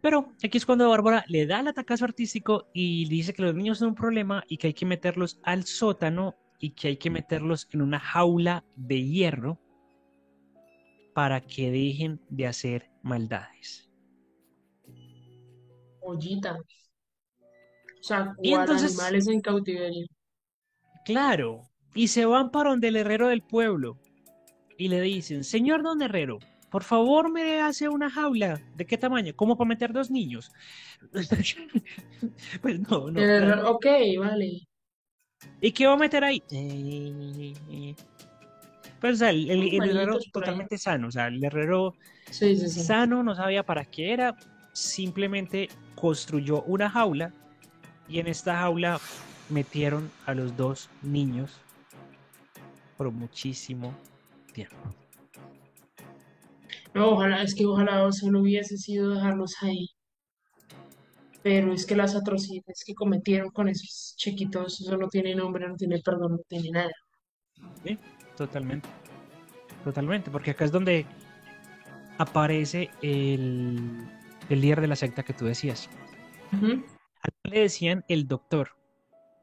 Pero 0.00 0.32
aquí 0.42 0.58
es 0.58 0.66
cuando 0.66 0.88
Bárbara 0.88 1.24
le 1.28 1.46
da 1.46 1.60
el 1.60 1.68
atacazo 1.68 2.04
artístico 2.04 2.68
y 2.72 3.08
dice 3.08 3.32
que 3.32 3.42
los 3.42 3.54
niños 3.54 3.78
son 3.78 3.88
un 3.88 3.94
problema 3.94 4.44
y 4.48 4.56
que 4.58 4.68
hay 4.68 4.74
que 4.74 4.86
meterlos 4.86 5.40
al 5.42 5.64
sótano 5.64 6.34
y 6.58 6.70
que 6.70 6.88
hay 6.88 6.96
que 6.96 7.10
meterlos 7.10 7.68
en 7.72 7.82
una 7.82 7.98
jaula 7.98 8.64
de 8.76 9.02
hierro 9.04 9.60
para 11.14 11.40
que 11.40 11.70
dejen 11.70 12.20
de 12.28 12.46
hacer 12.46 12.90
maldades. 13.02 13.90
Ollita. 16.00 16.58
O 18.06 18.08
sea, 18.08 18.36
Y 18.40 18.52
entonces, 18.54 18.92
animales 18.92 19.26
en 19.26 19.40
cautiverio. 19.40 20.06
claro, 21.04 21.62
y 21.92 22.06
se 22.06 22.24
van 22.24 22.52
para 22.52 22.70
donde 22.70 22.86
el 22.88 22.94
herrero 22.96 23.26
del 23.26 23.42
pueblo 23.42 23.98
y 24.78 24.86
le 24.86 25.00
dicen, 25.00 25.42
señor 25.42 25.82
don 25.82 26.00
herrero, 26.02 26.38
por 26.70 26.84
favor 26.84 27.32
me 27.32 27.60
hace 27.60 27.88
una 27.88 28.08
jaula. 28.08 28.60
¿De 28.76 28.86
qué 28.86 28.96
tamaño? 28.96 29.34
¿Cómo 29.34 29.56
para 29.56 29.66
meter 29.68 29.92
dos 29.92 30.08
niños? 30.10 30.52
Pues 32.62 32.78
no, 32.80 33.10
no, 33.10 33.20
claro. 33.20 33.70
ok, 33.72 33.86
vale. 34.20 34.60
¿Y 35.60 35.72
qué 35.72 35.86
va 35.86 35.94
a 35.94 35.96
meter 35.96 36.22
ahí? 36.22 36.42
Eh, 36.52 37.94
Pues, 39.00 39.14
o 39.14 39.16
sea, 39.16 39.30
el, 39.30 39.50
el- 39.50 39.74
el 39.74 39.90
herrero 39.90 40.18
totalmente 40.32 40.78
sano, 40.78 41.08
o 41.08 41.10
sea, 41.10 41.26
el 41.26 41.42
herrero 41.42 41.94
Sí, 42.30 42.54
sí, 42.56 42.68
sí. 42.68 42.80
sano 42.84 43.24
no 43.24 43.34
sabía 43.34 43.64
para 43.64 43.84
qué 43.84 44.12
era, 44.12 44.36
simplemente 44.72 45.68
construyó 45.96 46.62
una 46.62 46.88
jaula 46.88 47.32
y 48.08 48.20
en 48.20 48.26
esta 48.26 48.58
jaula 48.58 49.00
metieron 49.48 50.10
a 50.26 50.34
los 50.34 50.56
dos 50.56 50.88
niños 51.02 51.60
por 52.96 53.10
muchísimo 53.10 53.94
tiempo. 54.52 54.76
No, 56.94 57.10
ojalá, 57.10 57.42
es 57.42 57.54
que 57.54 57.66
ojalá 57.66 58.10
solo 58.12 58.40
hubiese 58.40 58.76
sido 58.78 59.10
dejarlos 59.10 59.54
ahí. 59.62 59.88
Pero 61.42 61.72
es 61.72 61.86
que 61.86 61.94
las 61.94 62.16
atrocidades 62.16 62.82
que 62.84 62.94
cometieron 62.94 63.50
con 63.50 63.68
esos 63.68 64.14
chiquitos, 64.16 64.80
eso 64.80 64.96
no 64.96 65.08
tiene 65.08 65.34
nombre, 65.34 65.68
no 65.68 65.76
tiene 65.76 66.00
perdón, 66.00 66.32
no 66.32 66.38
tiene 66.48 66.70
nada. 66.70 66.92
Sí, 67.84 67.98
totalmente, 68.36 68.88
totalmente, 69.84 70.30
porque 70.30 70.52
acá 70.52 70.64
es 70.64 70.72
donde 70.72 71.06
aparece 72.18 72.90
el, 73.02 74.08
el 74.48 74.60
líder 74.60 74.80
de 74.80 74.88
la 74.88 74.96
secta 74.96 75.22
que 75.22 75.34
tú 75.34 75.44
decías. 75.44 75.88
Ujú. 76.52 76.82
Le 77.44 77.60
decían 77.60 78.04
el 78.08 78.26
doctor 78.26 78.70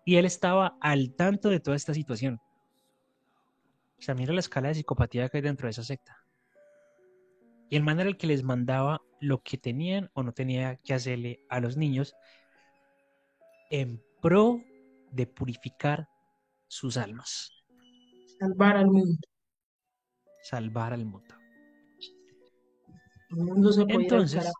y 0.05 0.17
él 0.17 0.25
estaba 0.25 0.77
al 0.81 1.15
tanto 1.15 1.49
de 1.49 1.59
toda 1.59 1.75
esta 1.75 1.93
situación. 1.93 2.39
O 3.97 4.01
sea, 4.01 4.15
mira 4.15 4.33
la 4.33 4.41
escala 4.41 4.67
de 4.67 4.75
psicopatía 4.75 5.29
que 5.29 5.37
hay 5.37 5.43
dentro 5.43 5.67
de 5.67 5.71
esa 5.71 5.83
secta. 5.83 6.17
Y 7.69 7.75
el 7.75 7.83
man 7.83 7.99
era 7.99 8.09
el 8.09 8.17
que 8.17 8.27
les 8.27 8.43
mandaba 8.43 9.01
lo 9.19 9.41
que 9.41 9.57
tenían 9.57 10.11
o 10.13 10.23
no 10.23 10.33
tenía 10.33 10.75
que 10.77 10.93
hacerle 10.93 11.45
a 11.49 11.59
los 11.59 11.77
niños 11.77 12.13
en 13.71 14.03
pro 14.21 14.59
de 15.11 15.25
purificar 15.25 16.07
sus 16.67 16.97
almas, 16.97 17.51
Salvar 18.39 18.77
al 18.77 18.87
mundo. 18.87 19.27
salvar 20.41 20.93
al 20.93 21.05
mundo. 21.05 21.35
El 23.29 23.37
mundo 23.37 23.71
se 23.71 23.85
puede 23.85 23.93
ir 23.93 23.95
al 23.95 24.03
Entonces, 24.03 24.53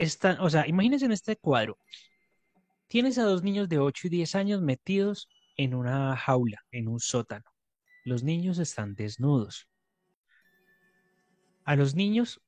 esta, 0.00 0.38
o 0.40 0.48
sea, 0.48 0.66
imagínense 0.66 1.04
en 1.04 1.12
este 1.12 1.36
cuadro. 1.36 1.78
Tienes 2.88 3.18
a 3.18 3.24
dos 3.24 3.42
niños 3.42 3.68
de 3.68 3.78
8 3.78 4.06
y 4.06 4.10
10 4.10 4.34
años 4.34 4.62
metidos 4.62 5.28
en 5.56 5.74
una 5.74 6.16
jaula, 6.16 6.64
en 6.70 6.88
un 6.88 7.00
sótano. 7.00 7.44
Los 8.04 8.22
niños 8.22 8.58
están 8.58 8.94
desnudos. 8.94 9.68
A 11.64 11.76
los 11.76 11.94
niños 11.94 12.40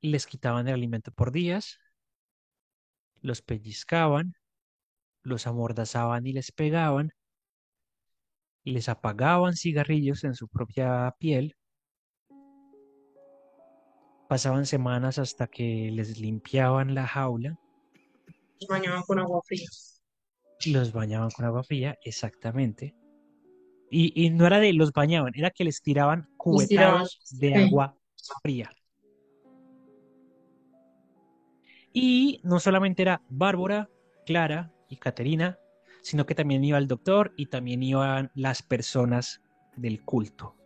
les 0.00 0.26
quitaban 0.26 0.66
el 0.66 0.74
alimento 0.74 1.12
por 1.12 1.30
días, 1.30 1.78
los 3.20 3.42
pellizcaban, 3.42 4.34
los 5.22 5.46
amordazaban 5.46 6.26
y 6.26 6.32
les 6.32 6.52
pegaban, 6.52 7.12
les 8.64 8.88
apagaban 8.88 9.56
cigarrillos 9.56 10.24
en 10.24 10.34
su 10.34 10.48
propia 10.48 11.14
piel, 11.18 11.54
pasaban 14.28 14.66
semanas 14.66 15.18
hasta 15.18 15.46
que 15.46 15.90
les 15.92 16.18
limpiaban 16.18 16.94
la 16.94 17.06
jaula, 17.06 17.56
Los 18.60 18.68
bañaban 18.68 19.02
con 19.02 19.18
agua 19.18 19.40
fría. 19.44 19.68
los 20.66 20.92
bañaban 20.92 21.30
con 21.30 21.44
agua 21.44 21.62
fría, 21.62 21.96
exactamente. 22.04 22.94
Y, 23.90 24.12
y 24.20 24.30
no 24.30 24.46
era 24.46 24.58
de 24.58 24.72
los 24.72 24.92
bañaban, 24.92 25.32
era 25.36 25.50
que 25.50 25.64
les 25.64 25.80
tiraban 25.82 26.28
cubetados 26.36 27.20
de 27.30 27.48
Sí. 27.54 27.54
agua 27.54 27.96
fría. 28.42 28.70
Y 31.92 32.40
no 32.44 32.60
solamente 32.60 33.02
era 33.02 33.22
Bárbara, 33.28 33.88
Clara 34.26 34.72
y 34.88 34.96
Caterina, 34.96 35.58
sino 36.02 36.26
que 36.26 36.34
también 36.34 36.64
iba 36.64 36.78
el 36.78 36.88
doctor 36.88 37.32
y 37.36 37.46
también 37.46 37.82
iban 37.82 38.30
las 38.34 38.62
personas 38.62 39.40
del 39.76 40.04
culto 40.04 40.56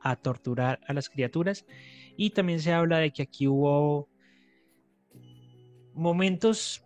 a 0.00 0.16
torturar 0.16 0.80
a 0.86 0.92
las 0.94 1.08
criaturas. 1.10 1.66
Y 2.16 2.30
también 2.30 2.60
se 2.60 2.72
habla 2.72 2.98
de 2.98 3.12
que 3.12 3.22
aquí 3.22 3.46
hubo 3.48 4.08
momentos 5.94 6.82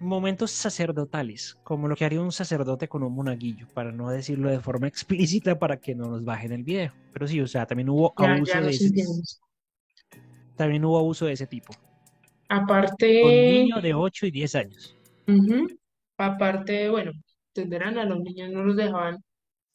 momentos 0.00 0.50
sacerdotales, 0.52 1.58
como 1.64 1.88
lo 1.88 1.96
que 1.96 2.04
haría 2.04 2.20
un 2.20 2.30
sacerdote 2.32 2.88
con 2.88 3.02
un 3.02 3.12
monaguillo, 3.14 3.68
para 3.74 3.90
no 3.92 4.10
decirlo 4.10 4.48
de 4.50 4.60
forma 4.60 4.86
explícita 4.88 5.58
para 5.58 5.78
que 5.80 5.94
no 5.94 6.08
nos 6.08 6.24
bajen 6.24 6.52
el 6.52 6.62
video. 6.64 6.92
Pero 7.12 7.26
sí, 7.26 7.40
o 7.40 7.46
sea, 7.46 7.66
también 7.66 7.88
hubo 7.88 8.14
Ya, 8.18 8.34
abuso 8.34 8.52
ya 8.52 8.60
de 8.62 8.70
ese, 8.70 8.84
sentimos. 8.84 9.40
también 10.56 10.84
hubo 10.84 10.98
abuso 10.98 11.26
de 11.26 11.32
ese 11.32 11.46
tipo, 11.46 11.72
con 13.18 13.30
Aparte, 13.30 13.44
niños 13.44 13.82
de 13.82 13.94
8 13.94 14.26
y 14.26 14.30
10 14.30 14.54
años. 14.54 14.96
aparte, 16.16 16.88
bueno, 16.90 17.12
entenderán, 17.54 17.98
a 17.98 18.04
los 18.04 18.20
niños 18.20 18.50
no 18.50 18.62
los 18.64 18.76
dejaban 18.76 19.18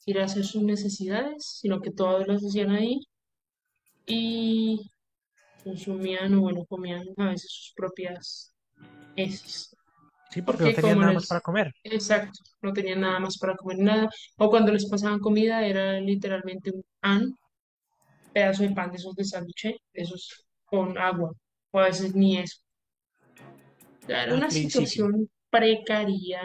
ir 0.06 0.20
a 0.20 0.26
hacer 0.26 0.46
sus 0.46 0.64
necesidades, 0.64 1.46
sino 1.62 1.82
que 1.82 1.92
todos 1.92 2.28
los 2.28 2.44
hacían 2.46 2.72
ahí 2.72 3.00
y 4.06 4.92
consumían 5.64 6.34
o 6.36 6.42
bueno, 6.42 6.66
comían 6.66 7.06
a 7.18 7.30
veces 7.30 7.52
sus 7.52 7.74
propias 7.76 8.54
heces. 9.16 9.76
Sí, 10.30 10.42
porque 10.42 10.64
no 10.64 10.74
Porque 10.74 10.74
tenían 10.74 11.00
como 11.00 11.02
nada 11.02 11.14
más 11.14 11.26
para 11.28 11.40
les, 11.40 11.42
comer. 11.42 11.74
exacto, 11.84 12.40
no 12.62 12.74
tenían 12.74 13.02
nada 13.02 13.20
más 13.20 13.38
para 13.40 13.56
comer 13.56 13.80
nada, 13.80 14.10
o 14.38 14.50
cuando 14.50 14.72
les 14.74 14.90
pasaban 14.90 15.20
comida 15.20 15.66
era 15.66 16.00
literalmente 16.02 16.72
un 16.72 16.84
pan, 17.02 17.34
pedazo 18.34 18.64
de 18.64 18.72
pan 18.72 18.92
de 18.92 18.98
esos 18.98 19.16
de 19.16 19.24
sándwich, 19.26 19.76
esos 19.94 20.46
con 20.66 20.98
agua, 20.98 21.32
o 21.72 21.80
a 21.80 21.86
veces 21.86 22.16
ni 22.16 22.38
eso. 22.38 22.60
Era 24.08 24.34
una 24.34 24.50
situación 24.50 25.30
precaria 25.50 26.42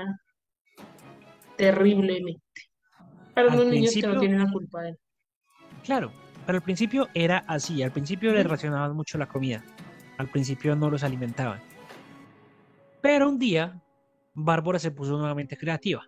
terriblemente 1.57 2.68
para 3.47 3.53
al 3.53 3.61
unos 3.61 3.73
niños 3.75 3.95
que 3.95 4.07
no 4.07 4.19
tienen 4.21 4.39
la 4.45 4.51
culpa 4.53 4.83
de 4.83 4.97
claro, 5.85 6.13
pero 6.47 6.57
al 6.59 6.63
principio 6.65 7.09
era 7.15 7.39
así, 7.47 7.83
al 7.83 7.93
principio 7.93 8.33
les 8.33 8.47
racionaban 8.47 8.95
mucho 8.95 9.19
la 9.19 9.27
comida, 9.29 9.65
al 10.19 10.29
principio 10.31 10.75
no 10.77 10.91
los 10.91 11.03
alimentaban. 11.05 11.61
Pero 13.01 13.29
un 13.29 13.39
día, 13.39 13.81
Bárbara 14.35 14.79
se 14.79 14.91
puso 14.91 15.17
nuevamente 15.19 15.57
creativa 15.57 16.03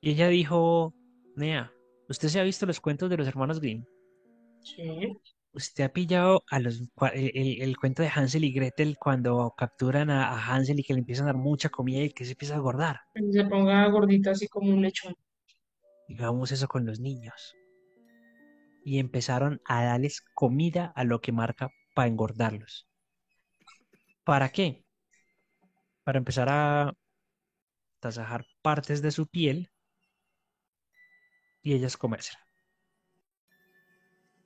y 0.00 0.10
ella 0.10 0.28
dijo, 0.28 0.94
Nea, 1.36 1.72
¿usted 2.08 2.28
se 2.28 2.40
ha 2.40 2.42
visto 2.44 2.66
los 2.66 2.80
cuentos 2.80 3.08
de 3.10 3.16
los 3.16 3.26
hermanos 3.28 3.60
Grimm? 3.60 3.84
Sí. 4.60 5.18
¿Usted 5.54 5.84
ha 5.84 5.92
pillado 5.92 6.44
a 6.50 6.58
los, 6.60 6.80
cua- 6.94 7.12
el, 7.14 7.30
el- 7.34 7.62
el 7.62 7.76
cuento 7.76 8.02
de 8.02 8.08
Hansel 8.08 8.44
y 8.44 8.52
Gretel 8.52 8.96
cuando 8.98 9.52
capturan 9.56 10.08
a, 10.08 10.30
a 10.30 10.46
Hansel 10.54 10.80
y 10.80 10.82
que 10.82 10.94
le 10.94 11.00
empiezan 11.00 11.24
a 11.26 11.32
dar 11.32 11.36
mucha 11.36 11.68
comida 11.68 12.00
y 12.02 12.10
que 12.10 12.24
se 12.24 12.32
empieza 12.32 12.54
a 12.54 12.56
engordar? 12.58 13.00
Se 13.32 13.44
ponga 13.44 13.86
gordita 13.88 14.30
así 14.30 14.48
como 14.48 14.72
un 14.72 14.80
lechón. 14.82 15.14
Hagamos 16.14 16.52
eso 16.52 16.68
con 16.68 16.86
los 16.86 17.00
niños. 17.00 17.54
Y 18.84 18.98
empezaron 18.98 19.60
a 19.64 19.84
darles 19.84 20.22
comida 20.34 20.92
a 20.96 21.04
lo 21.04 21.20
que 21.20 21.32
marca 21.32 21.70
para 21.94 22.08
engordarlos. 22.08 22.88
¿Para 24.24 24.50
qué? 24.50 24.84
Para 26.04 26.18
empezar 26.18 26.48
a 26.48 26.92
tasajar 28.00 28.46
partes 28.62 29.02
de 29.02 29.12
su 29.12 29.26
piel 29.26 29.70
y 31.62 31.74
ellas 31.74 31.96
comérsela. 31.96 32.40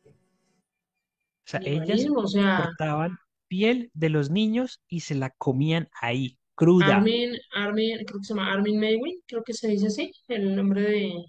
O 0.04 1.48
sea, 1.48 1.60
ellas 1.64 2.04
o 2.14 2.26
sea, 2.26 2.64
cortaban 2.64 3.18
piel 3.48 3.90
de 3.94 4.10
los 4.10 4.30
niños 4.30 4.82
y 4.88 5.00
se 5.00 5.14
la 5.14 5.30
comían 5.30 5.88
ahí, 6.00 6.38
cruda. 6.54 6.96
Armin, 6.96 7.36
Armin, 7.54 8.04
creo 8.04 8.18
que 8.18 8.24
se 8.24 8.34
llama 8.34 8.52
Armin 8.52 8.78
Meiwin, 8.78 9.22
creo 9.26 9.44
que 9.44 9.54
se 9.54 9.68
dice 9.68 9.86
así, 9.86 10.12
el 10.28 10.56
nombre 10.56 10.82
de 10.82 11.24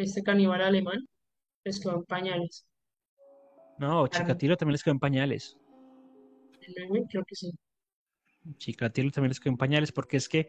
este 0.00 0.22
caníbal 0.22 0.62
alemán, 0.62 1.06
les 1.64 1.80
quedó 1.80 1.96
en 1.96 2.04
pañales. 2.04 2.66
No, 3.78 4.06
Chikatilo 4.08 4.56
también 4.56 4.72
les 4.72 4.82
quedó 4.82 4.92
en 4.92 5.00
pañales. 5.00 5.56
Creo 7.08 7.24
que 7.24 7.34
sí. 7.34 7.50
Chikatilo 8.58 9.10
también 9.10 9.30
les 9.30 9.40
quedó 9.40 9.50
en 9.50 9.56
pañales 9.56 9.92
porque 9.92 10.16
es 10.16 10.28
que 10.28 10.48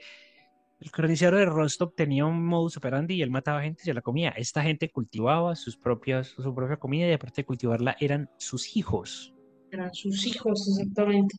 el 0.82 0.90
carnicero 0.90 1.38
de 1.38 1.46
Rostov 1.46 1.94
tenía 1.94 2.26
un 2.26 2.44
modus 2.44 2.76
operandi 2.78 3.16
y 3.16 3.22
él 3.22 3.30
mataba 3.30 3.62
gente 3.62 3.84
y 3.84 3.86
se 3.86 3.94
la 3.94 4.02
comía. 4.02 4.30
Esta 4.30 4.64
gente 4.64 4.90
cultivaba 4.90 5.56
sus 5.56 5.78
propias, 5.78 6.30
su 6.30 6.56
propia 6.56 6.78
comida 6.78 7.08
y 7.08 7.12
aparte 7.12 7.42
de 7.42 7.46
cultivarla 7.46 7.96
eran 8.00 8.32
sus 8.38 8.76
hijos. 8.76 9.32
Eran 9.70 9.94
sus 9.94 10.26
hijos, 10.26 10.68
exactamente. 10.68 11.36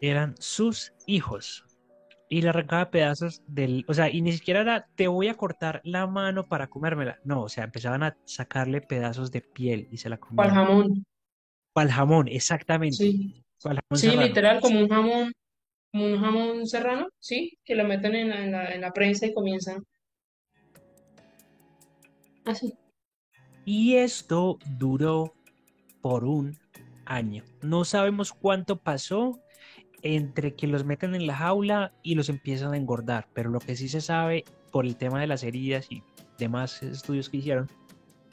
Eran 0.00 0.34
sus 0.38 0.94
hijos. 1.06 1.65
Y 2.28 2.42
le 2.42 2.48
arrancaba 2.48 2.90
pedazos 2.90 3.42
del, 3.46 3.84
o 3.88 3.94
sea, 3.94 4.10
y 4.10 4.20
ni 4.20 4.32
siquiera 4.32 4.60
era, 4.60 4.88
te 4.96 5.06
voy 5.06 5.28
a 5.28 5.34
cortar 5.34 5.80
la 5.84 6.06
mano 6.08 6.46
para 6.48 6.66
comérmela. 6.68 7.18
No, 7.24 7.42
o 7.42 7.48
sea, 7.48 7.64
empezaban 7.64 8.02
a 8.02 8.16
sacarle 8.24 8.80
pedazos 8.80 9.30
de 9.30 9.42
piel 9.42 9.88
y 9.92 9.98
se 9.98 10.08
la 10.08 10.18
comían. 10.18 10.50
jamón, 10.50 11.06
Pa'l 11.72 11.90
jamón, 11.90 12.28
exactamente. 12.28 12.96
sí. 12.96 13.42
Jamón 13.62 13.82
Sí, 13.94 14.06
serrano. 14.08 14.22
literal, 14.26 14.60
como 14.60 14.80
un 14.80 14.88
jamón, 14.88 15.32
como 15.92 16.06
un 16.06 16.20
jamón 16.20 16.66
serrano, 16.66 17.08
sí, 17.18 17.58
que 17.64 17.74
lo 17.74 17.84
meten 17.84 18.14
en 18.14 18.28
la, 18.28 18.44
en 18.44 18.52
la, 18.52 18.74
en 18.74 18.80
la 18.80 18.92
prensa 18.92 19.26
y 19.26 19.32
comienzan 19.34 19.82
así. 22.44 22.74
Y 23.64 23.96
esto 23.96 24.58
duró 24.78 25.34
por 26.00 26.24
un 26.24 26.56
año. 27.04 27.44
No 27.62 27.84
sabemos 27.84 28.32
cuánto 28.32 28.76
pasó 28.80 29.40
entre 30.14 30.54
que 30.54 30.66
los 30.66 30.84
meten 30.84 31.14
en 31.14 31.26
la 31.26 31.36
jaula 31.36 31.92
y 32.02 32.14
los 32.14 32.28
empiezan 32.28 32.72
a 32.72 32.76
engordar, 32.76 33.28
pero 33.34 33.50
lo 33.50 33.58
que 33.58 33.76
sí 33.76 33.88
se 33.88 34.00
sabe 34.00 34.44
por 34.70 34.86
el 34.86 34.96
tema 34.96 35.20
de 35.20 35.26
las 35.26 35.42
heridas 35.42 35.90
y 35.90 36.02
demás 36.38 36.82
estudios 36.82 37.28
que 37.28 37.38
hicieron 37.38 37.70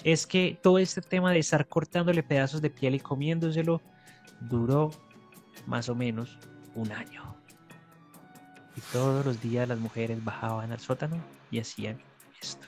es 0.04 0.28
que 0.28 0.60
todo 0.62 0.78
este 0.80 1.02
tema 1.02 1.32
de 1.32 1.40
estar 1.40 1.68
cortándole 1.68 2.24
pedazos 2.24 2.62
de 2.62 2.70
piel 2.70 2.96
y 2.96 3.00
comiéndoselo 3.00 3.82
duró 4.42 4.92
más 5.66 5.90
o 5.90 5.96
menos 5.96 6.38
un 6.76 6.92
año. 6.92 7.36
Y 8.76 8.82
todos 8.92 9.26
los 9.26 9.42
días 9.42 9.68
las 9.68 9.80
mujeres 9.80 10.24
bajaban 10.24 10.72
al 10.72 10.80
sótano 10.80 11.24
y 11.52 11.60
hacían 11.60 12.02
esto. 12.42 12.68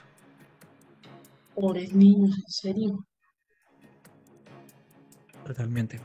Pobres 1.54 1.92
niños, 1.92 2.36
en 2.38 2.50
serio. 2.50 3.06
Totalmente. 5.44 6.00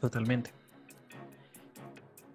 Totalmente. 0.00 0.52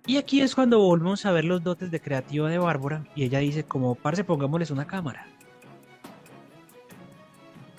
Y 0.07 0.15
aquí 0.15 0.39
es 0.39 0.55
cuando 0.55 0.79
volvemos 0.79 1.25
a 1.25 1.33
ver 1.33 1.43
los 1.43 1.61
dotes 1.61 1.91
de 1.91 1.99
creativa 1.99 2.49
de 2.49 2.57
Bárbara 2.57 3.05
y 3.13 3.25
ella 3.25 3.39
dice 3.39 3.65
como, 3.65 3.93
parce, 3.93 4.23
pongámosles 4.23 4.71
una 4.71 4.87
cámara. 4.87 5.27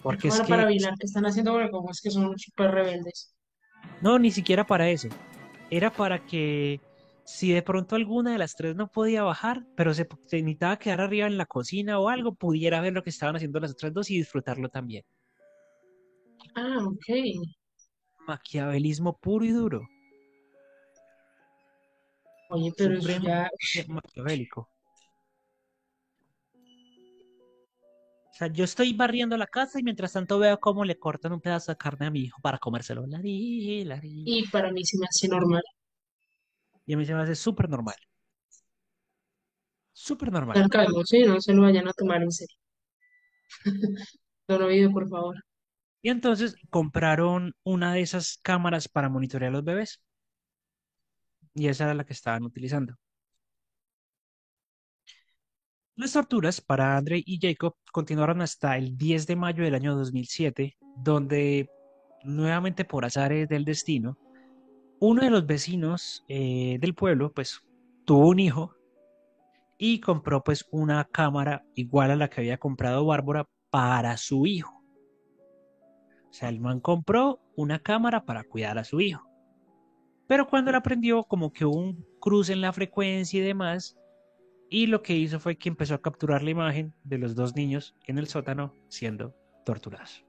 Porque 0.02 0.28
es 0.28 0.34
cámara 0.34 0.48
para 0.48 0.62
que, 0.68 0.74
vigilar 0.74 0.98
que 0.98 1.06
están 1.06 1.24
haciendo, 1.24 1.52
porque 1.52 1.70
como 1.70 1.90
es 1.90 2.02
que 2.02 2.10
son 2.10 2.38
súper 2.38 2.70
rebeldes. 2.70 3.34
no, 4.02 4.18
ni 4.18 4.30
siquiera 4.30 4.66
para 4.66 4.90
eso. 4.90 5.08
Era 5.70 5.90
para 5.90 6.26
que 6.26 6.82
si 7.24 7.50
de 7.50 7.62
pronto 7.62 7.96
alguna 7.96 8.32
de 8.32 8.38
las 8.38 8.54
tres 8.54 8.76
no 8.76 8.90
podía 8.90 9.22
bajar, 9.22 9.64
pero 9.74 9.94
se, 9.94 10.06
se 10.26 10.36
necesitaba 10.42 10.78
quedar 10.78 11.00
arriba 11.00 11.26
en 11.26 11.38
la 11.38 11.46
cocina 11.46 11.98
o 11.98 12.10
algo, 12.10 12.34
pudiera 12.34 12.82
ver 12.82 12.92
lo 12.92 13.02
que 13.02 13.10
estaban 13.10 13.36
haciendo 13.36 13.58
las 13.58 13.70
otras 13.70 13.94
dos 13.94 14.10
y 14.10 14.18
disfrutarlo 14.18 14.68
también. 14.68 15.02
Ah, 16.54 16.84
ok. 16.84 17.48
Maquiavelismo 18.26 19.16
puro 19.16 19.46
y 19.46 19.50
duro. 19.50 19.80
Oye, 22.48 22.72
pero 22.76 22.96
Supremo 23.00 23.26
ya, 23.26 23.50
maquiavélico. 23.88 24.70
O 28.22 28.34
sea, 28.38 28.48
yo 28.48 28.64
estoy 28.64 28.92
barriendo 28.92 29.36
la 29.36 29.46
casa 29.46 29.80
y 29.80 29.82
mientras 29.82 30.12
tanto 30.12 30.38
veo 30.38 30.60
cómo 30.60 30.84
le 30.84 30.98
cortan 30.98 31.32
un 31.32 31.40
pedazo 31.40 31.72
de 31.72 31.76
carne 31.76 32.06
a 32.06 32.10
mi 32.10 32.20
hijo 32.20 32.40
para 32.40 32.58
comérselo. 32.58 33.04
Lari, 33.06 33.84
lari. 33.84 34.22
y 34.24 34.46
para 34.48 34.70
mí 34.70 34.84
se 34.84 34.96
me 34.98 35.06
hace 35.06 35.28
normal. 35.28 35.62
Y 36.86 36.94
a 36.94 36.96
mí 36.96 37.04
se 37.04 37.14
me 37.14 37.22
hace 37.22 37.34
súper 37.34 37.68
normal. 37.68 37.96
Súper 39.92 40.30
normal. 40.30 40.56
Al 40.56 40.68
calvo, 40.68 41.04
sí, 41.04 41.24
no 41.24 41.40
se 41.40 41.52
lo 41.52 41.62
vayan 41.62 41.88
a 41.88 41.92
tomar 41.92 42.22
en 42.22 42.30
serio. 42.30 42.56
Don 44.46 44.62
Ovidio, 44.62 44.90
por 44.92 45.08
favor. 45.08 45.36
Y 46.00 46.10
entonces 46.10 46.54
compraron 46.70 47.54
una 47.64 47.92
de 47.92 48.02
esas 48.02 48.38
cámaras 48.40 48.88
para 48.88 49.08
monitorear 49.08 49.50
a 49.50 49.52
los 49.54 49.64
bebés. 49.64 50.00
Y 51.58 51.66
esa 51.66 51.84
era 51.84 51.94
la 51.94 52.04
que 52.04 52.12
estaban 52.12 52.44
utilizando. 52.44 52.94
Las 55.96 56.12
torturas 56.12 56.60
para 56.60 56.96
Andre 56.96 57.20
y 57.26 57.40
Jacob 57.42 57.74
continuaron 57.90 58.40
hasta 58.40 58.76
el 58.76 58.96
10 58.96 59.26
de 59.26 59.34
mayo 59.34 59.64
del 59.64 59.74
año 59.74 59.96
2007, 59.96 60.76
donde, 60.96 61.68
nuevamente 62.22 62.84
por 62.84 63.04
azares 63.04 63.48
del 63.48 63.64
destino, 63.64 64.16
uno 65.00 65.22
de 65.22 65.30
los 65.30 65.46
vecinos 65.46 66.24
eh, 66.28 66.78
del 66.80 66.94
pueblo, 66.94 67.32
pues, 67.32 67.60
tuvo 68.04 68.28
un 68.28 68.38
hijo 68.38 68.76
y 69.76 69.98
compró, 69.98 70.44
pues, 70.44 70.64
una 70.70 71.04
cámara 71.04 71.64
igual 71.74 72.12
a 72.12 72.16
la 72.16 72.30
que 72.30 72.42
había 72.42 72.58
comprado 72.58 73.04
Bárbara 73.04 73.48
para 73.70 74.16
su 74.16 74.46
hijo. 74.46 74.84
O 76.30 76.32
sea, 76.32 76.48
el 76.48 76.60
man 76.60 76.78
compró 76.78 77.40
una 77.56 77.80
cámara 77.80 78.24
para 78.24 78.44
cuidar 78.44 78.78
a 78.78 78.84
su 78.84 79.00
hijo. 79.00 79.27
Pero 80.28 80.46
cuando 80.46 80.70
la 80.70 80.82
prendió, 80.82 81.24
como 81.24 81.52
que 81.52 81.64
hubo 81.64 81.76
un 81.76 82.06
cruce 82.20 82.52
en 82.52 82.60
la 82.60 82.72
frecuencia 82.72 83.40
y 83.40 83.42
demás, 83.42 83.96
y 84.70 84.86
lo 84.86 85.02
que 85.02 85.14
hizo 85.14 85.40
fue 85.40 85.56
que 85.56 85.70
empezó 85.70 85.94
a 85.94 86.02
capturar 86.02 86.42
la 86.42 86.50
imagen 86.50 86.94
de 87.02 87.18
los 87.18 87.34
dos 87.34 87.56
niños 87.56 87.96
en 88.06 88.18
el 88.18 88.28
sótano 88.28 88.74
siendo 88.88 89.34
torturados. 89.64 90.24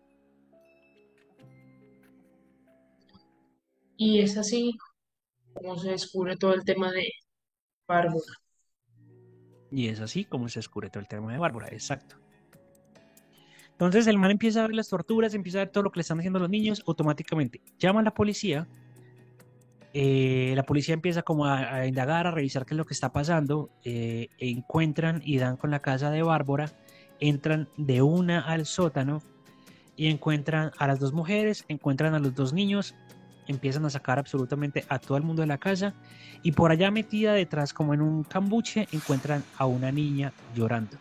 Y 3.97 4.21
es 4.21 4.37
así 4.37 4.77
como 5.53 5.77
se 5.77 5.89
descubre 5.89 6.37
todo 6.37 6.53
el 6.53 6.63
tema 6.63 6.89
de 6.91 7.11
Bárbara. 7.85 8.21
Y 9.71 9.89
es 9.89 9.99
así 9.99 10.23
como 10.23 10.47
se 10.47 10.59
descubre 10.59 10.89
todo 10.89 11.01
el 11.01 11.09
tema 11.09 11.33
de 11.33 11.37
Bárbara, 11.37 11.67
exacto. 11.67 12.15
Entonces 13.71 14.07
el 14.07 14.17
man 14.17 14.31
empieza 14.31 14.63
a 14.63 14.67
ver 14.67 14.75
las 14.75 14.87
torturas, 14.87 15.33
empieza 15.33 15.59
a 15.59 15.65
ver 15.65 15.71
todo 15.71 15.83
lo 15.83 15.91
que 15.91 15.99
le 15.99 16.01
están 16.01 16.19
haciendo 16.19 16.39
los 16.39 16.49
niños, 16.49 16.83
automáticamente 16.87 17.61
llama 17.77 17.99
a 17.99 18.03
la 18.03 18.13
policía. 18.13 18.67
Eh, 19.93 20.53
la 20.55 20.63
policía 20.63 20.93
empieza 20.93 21.23
como 21.23 21.45
a, 21.45 21.73
a 21.73 21.87
indagar, 21.87 22.27
a 22.27 22.31
revisar 22.31 22.65
qué 22.65 22.73
es 22.73 22.77
lo 22.77 22.85
que 22.85 22.93
está 22.93 23.11
pasando. 23.11 23.69
eh, 23.83 24.27
encuentran 24.37 25.21
y 25.23 25.37
dan 25.37 25.57
con 25.57 25.71
la 25.71 25.81
casa 25.81 26.11
de 26.11 26.21
Bárbara. 26.21 26.71
Entran 27.19 27.67
de 27.77 28.01
una 28.01 28.41
al 28.41 28.65
sótano 28.65 29.21
y 29.97 30.07
encuentran 30.07 30.71
a 30.77 30.87
las 30.87 30.99
dos 30.99 31.11
mujeres, 31.11 31.65
encuentran 31.67 32.15
a 32.15 32.19
los 32.19 32.33
dos 32.33 32.53
niños, 32.53 32.95
empiezan 33.47 33.83
a 33.85 33.89
sacar 33.89 34.19
absolutamente 34.19 34.85
a 34.87 34.99
todo 34.99 35.17
el 35.17 35.23
mundo 35.23 35.41
de 35.41 35.47
la 35.47 35.57
casa 35.57 35.93
y 36.43 36.53
por 36.53 36.71
allá 36.71 36.91
metida 36.91 37.33
detrás 37.33 37.73
como 37.73 37.93
en 37.93 38.01
un 38.01 38.23
cambuche 38.23 38.87
encuentran 38.93 39.43
a 39.57 39.65
una 39.65 39.91
niña 39.91 40.31
llorando. 40.55 40.97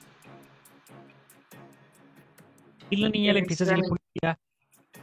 Y 2.90 2.96
la 2.96 3.10
niña 3.10 3.34
le 3.34 3.40
empieza 3.40 3.64
a 3.70 3.74
al 3.74 3.82
policía, 3.82 4.38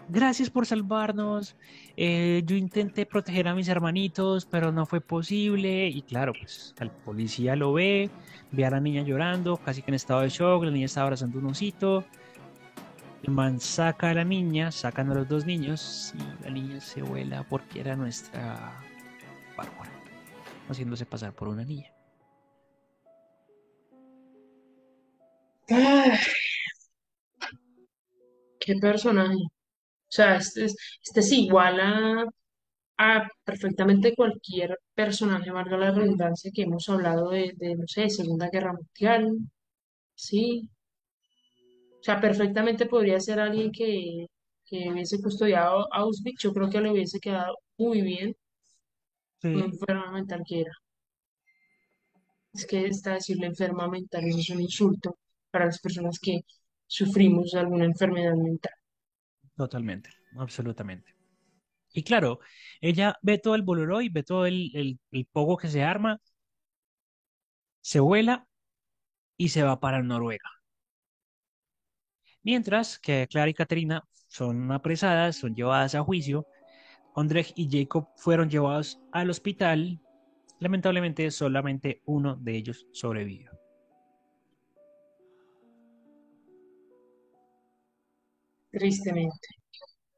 gracias 0.10 0.50
por 0.50 0.66
salvarnos, 0.66 1.56
eh, 1.98 2.44
yo 2.46 2.56
intenté 2.56 3.06
proteger 3.06 3.48
a 3.48 3.56
mis 3.56 3.68
hermanitos, 3.68 4.46
pero 4.46 4.72
no 4.72 4.86
fue 4.86 5.02
posible. 5.02 5.88
Y 5.88 6.02
claro, 6.02 6.34
pues 6.40 6.74
el 6.80 6.92
policía 6.92 7.56
lo 7.56 7.74
ve, 7.74 8.10
ve 8.52 8.66
a 8.66 8.72
la 8.72 8.80
niña 8.80 9.04
llorando, 9.04 9.58
casi 9.58 9.82
que 9.82 9.92
en 9.92 9.96
estado 9.96 10.22
de 10.22 10.30
shock, 10.30 10.64
la 10.64 10.72
niña 10.72 10.86
está 10.86 11.04
abrazando 11.04 11.40
un 11.40 11.48
osito. 11.48 12.06
El 13.24 13.34
man 13.34 13.60
saca 13.60 14.12
a 14.12 14.14
la 14.14 14.24
niña, 14.24 14.72
sacan 14.72 15.10
a 15.12 15.16
los 15.16 15.28
dos 15.28 15.46
niños 15.46 16.14
y 16.16 16.44
la 16.44 16.52
niña 16.52 16.80
se 16.80 17.02
vuela 17.02 17.44
porque 17.50 17.80
era 17.80 17.96
nuestra 17.96 18.84
Bárbara, 19.58 19.92
haciéndose 20.70 21.06
pasar 21.06 21.34
por 21.34 21.48
una 21.48 21.64
niña. 21.64 21.92
¡Ay! 25.70 26.20
qué 28.60 28.76
personaje. 28.82 29.55
O 30.10 30.12
sea, 30.16 30.38
este 30.38 30.66
es, 30.66 30.76
este 31.04 31.20
es 31.22 31.32
igual 31.34 31.80
a, 31.80 32.26
a 32.98 33.28
perfectamente 33.44 34.16
cualquier 34.16 34.78
personaje, 34.94 35.52
valga 35.52 35.78
la 35.78 35.92
redundancia, 35.92 36.52
que 36.54 36.64
hemos 36.64 36.90
hablado 36.90 37.30
de, 37.32 37.54
de, 37.58 37.76
no 37.76 37.88
sé, 37.88 38.10
Segunda 38.10 38.50
Guerra 38.52 38.74
Mundial, 38.74 39.38
sí, 40.16 40.70
sea, 42.02 42.22
perfectamente 42.22 42.86
podría 42.86 43.20
ser 43.20 43.40
alguien 43.40 43.72
que, 43.72 44.28
que 44.66 44.90
hubiese 44.92 45.22
custodiado 45.22 45.88
Auschwitz. 45.94 46.42
Yo 46.44 46.54
creo 46.54 46.70
que 46.70 46.82
le 46.82 46.92
hubiese 46.92 47.20
quedado 47.20 47.56
muy 47.78 48.02
bien 48.02 48.36
Sí, 49.42 49.50
enferma 49.50 50.12
mental 50.12 50.44
que 50.48 50.62
era. 50.62 50.72
Es 52.54 52.66
que 52.66 52.80
está 52.88 53.14
decirle 53.14 53.46
enferma 53.46 53.88
mental, 53.88 54.24
eso 54.26 54.40
es 54.40 54.50
un 54.50 54.62
insulto 54.62 55.18
para 55.52 55.68
las 55.68 55.80
personas 55.80 56.18
que 56.20 56.40
sufrimos 56.88 57.52
de 57.52 57.60
alguna 57.60 57.86
enfermedad 57.86 58.34
mental. 58.34 58.74
Totalmente, 59.56 60.10
absolutamente. 60.38 61.16
Y 61.94 62.04
claro, 62.04 62.40
ella 62.82 63.18
ve 63.22 63.38
todo 63.38 63.56
el 63.56 63.62
boloró 63.64 64.02
y 64.02 64.10
ve 64.10 64.24
todo 64.24 64.46
el, 64.46 65.00
el, 65.12 65.26
pogo 65.28 65.58
que 65.58 65.70
se 65.70 65.84
arma, 65.84 66.20
se 67.82 68.00
vuela 68.02 68.48
y 69.38 69.50
se 69.50 69.64
va 69.64 69.80
para 69.80 70.04
Noruega. 70.04 70.50
Mientras 72.44 73.00
que 73.00 73.28
Clara 73.30 73.50
y 73.50 73.54
Caterina 73.54 74.04
son 74.28 74.72
apresadas, 74.72 75.38
son 75.38 75.56
llevadas 75.56 75.96
a 75.96 76.04
juicio. 76.04 76.46
Ondrej 77.14 77.54
y 77.56 77.70
Jacob 77.72 78.10
fueron 78.18 78.50
llevados 78.50 79.00
al 79.12 79.30
hospital. 79.30 80.02
Lamentablemente, 80.60 81.32
solamente 81.32 82.02
uno 82.06 82.36
de 82.36 82.56
ellos 82.58 82.88
sobrevivió. 82.92 83.55
Tristemente. 88.76 89.48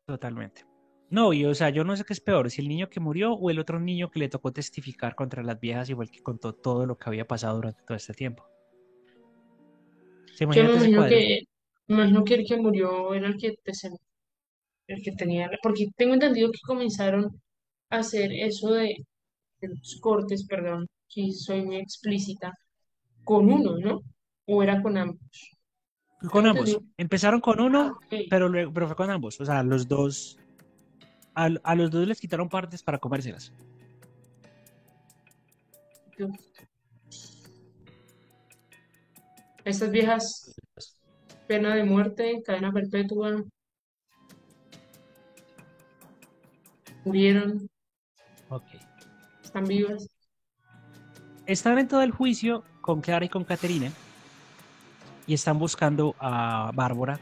Totalmente. 0.08 0.66
No, 1.12 1.32
y 1.32 1.46
o 1.46 1.54
sea, 1.54 1.70
yo 1.70 1.84
no 1.84 1.96
sé 1.96 2.04
qué 2.04 2.14
es 2.14 2.22
peor, 2.22 2.50
si 2.50 2.62
el 2.62 2.68
niño 2.68 2.90
que 2.90 3.00
murió 3.00 3.34
o 3.34 3.52
el 3.52 3.60
otro 3.60 3.80
niño 3.80 4.10
que 4.10 4.18
le 4.18 4.30
tocó 4.30 4.52
testificar 4.52 5.14
contra 5.14 5.44
las 5.44 5.60
viejas, 5.60 5.92
igual 5.92 6.10
que 6.10 6.24
contó 6.24 6.54
todo 6.54 6.88
lo 6.88 6.98
que 6.98 7.08
había 7.08 7.28
pasado 7.28 7.58
durante 7.58 7.84
todo 7.84 7.96
este 7.96 8.14
tiempo. 8.14 8.48
¿Se 10.34 10.46
Yo 10.46 10.50
me 10.50 10.60
imagino 10.60 11.08
que, 11.08 11.42
me 11.88 11.96
imagino 11.96 12.24
que 12.24 12.34
el 12.34 12.46
que 12.48 12.58
murió 12.58 13.14
era 13.14 13.28
el 13.28 13.38
que, 13.38 13.56
el 14.88 15.02
que 15.04 15.12
tenía, 15.12 15.52
porque 15.62 15.86
tengo 15.96 16.16
entendido 16.16 16.52
que 16.52 16.60
comenzaron 16.66 17.40
a 17.92 17.98
hacer 17.98 18.32
eso 18.34 18.72
de, 18.72 19.06
de 19.62 19.68
los 19.68 20.00
cortes, 20.02 20.48
perdón, 20.48 20.88
si 21.08 21.32
soy 21.32 21.64
muy 21.64 21.78
explícita, 21.78 22.52
con 23.24 23.52
uno, 23.52 23.78
¿no? 23.78 24.02
O 24.46 24.64
era 24.64 24.82
con 24.82 24.98
ambos. 24.98 25.57
Con 26.32 26.48
ambos. 26.48 26.80
Empezaron 26.98 27.40
con 27.42 27.60
Ah, 27.60 27.64
uno, 27.64 27.88
ok. 27.98 28.16
pero, 28.30 28.50
luego, 28.50 28.74
pero 28.74 28.88
fue 28.88 28.96
con 28.96 29.10
ambos. 29.12 29.40
O 29.40 29.46
sea, 29.46 29.62
los 29.64 29.88
dos, 29.88 30.38
a, 31.36 31.46
a 31.64 31.76
los 31.76 31.92
dos 31.92 32.08
les 32.08 32.20
quitaron 32.20 32.50
partes 32.50 32.82
para 32.84 32.98
comérselas. 32.98 33.54
Estas 39.64 39.92
viejas, 39.92 40.56
pena 41.48 41.76
de 41.76 41.84
muerte, 41.84 42.42
cadena 42.46 42.72
perpetua, 42.72 43.44
murieron, 47.04 47.70
Ok. 48.50 48.64
están 49.44 49.66
vivas. 49.66 50.08
Están 51.46 51.80
en 51.80 51.88
todo 51.88 52.02
el 52.02 52.12
juicio 52.12 52.64
con 52.82 53.02
Clara 53.02 53.26
y 53.26 53.30
con 53.30 53.44
Caterina 53.44 53.92
y 55.28 55.34
están 55.34 55.60
buscando 55.60 56.16
a 56.20 56.72
Bárbara. 56.74 57.20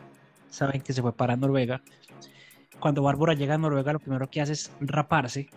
Saben 0.49 0.81
que 0.81 0.93
se 0.93 1.01
fue 1.01 1.11
para 1.13 1.35
Noruega. 1.35 1.81
Cuando 2.79 3.01
Bárbara 3.01 3.33
llega 3.33 3.55
a 3.55 3.57
Noruega, 3.57 3.93
lo 3.93 3.99
primero 3.99 4.29
que 4.29 4.41
hace 4.41 4.53
es 4.53 4.71
raparse 4.79 5.49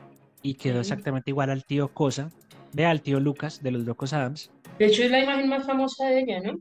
y 0.42 0.54
quedó 0.54 0.80
exactamente 0.80 1.30
igual 1.30 1.50
al 1.50 1.64
tío 1.64 1.88
Cosa, 1.88 2.30
ve 2.72 2.86
al 2.86 3.02
tío 3.02 3.20
Lucas 3.20 3.62
de 3.62 3.70
los 3.72 3.84
Locos 3.84 4.12
Adams. 4.12 4.50
De 4.78 4.86
hecho, 4.86 5.02
es 5.02 5.10
la 5.10 5.20
imagen 5.20 5.48
más 5.48 5.66
famosa 5.66 6.06
de 6.06 6.20
ella, 6.20 6.40
¿no? 6.40 6.58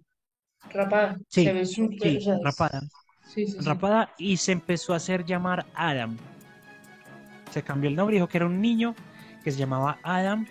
Rapada. 0.71 1.17
Se 1.30 1.41
Sí, 1.41 1.45
ve 1.45 2.39
rapada. 2.43 2.82
sí, 3.26 3.47
sí. 3.47 3.58
Rapada 3.62 4.13
y 4.17 4.38
se 4.38 4.52
empezó 4.52 4.93
a 4.93 4.97
hacer 4.97 5.26
llamar 5.26 5.65
Adam. 5.76 6.17
Se 7.52 7.63
cambió 7.63 7.89
el 7.89 7.95
nombre, 7.95 8.15
dijo 8.15 8.28
que 8.28 8.38
era 8.38 8.45
un 8.47 8.60
niño 8.60 8.95
que 9.43 9.52
se 9.52 9.60
llamaba 9.60 10.00
Adam 10.04 10.45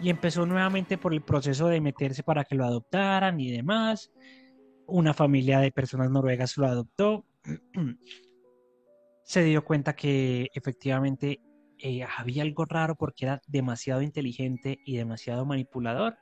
y 0.00 0.10
empezó 0.10 0.44
nuevamente 0.44 0.98
por 0.98 1.14
el 1.14 1.22
proceso 1.22 1.68
de 1.68 1.80
meterse 1.80 2.22
para 2.22 2.44
que 2.44 2.54
lo 2.56 2.64
adoptaran 2.64 3.40
y 3.40 3.50
demás. 3.50 4.10
Una 4.86 5.14
familia 5.14 5.60
de 5.60 5.72
personas 5.72 6.10
noruegas 6.10 6.56
lo 6.56 6.66
adoptó. 6.66 7.26
Se 9.24 9.42
dio 9.42 9.64
cuenta 9.64 9.96
que 9.96 10.50
efectivamente 10.54 11.40
eh, 11.78 12.02
había 12.18 12.42
algo 12.42 12.64
raro 12.66 12.94
porque 12.94 13.24
era 13.24 13.40
demasiado 13.46 14.02
inteligente 14.02 14.78
y 14.84 14.96
demasiado 14.96 15.46
manipulador. 15.46 16.16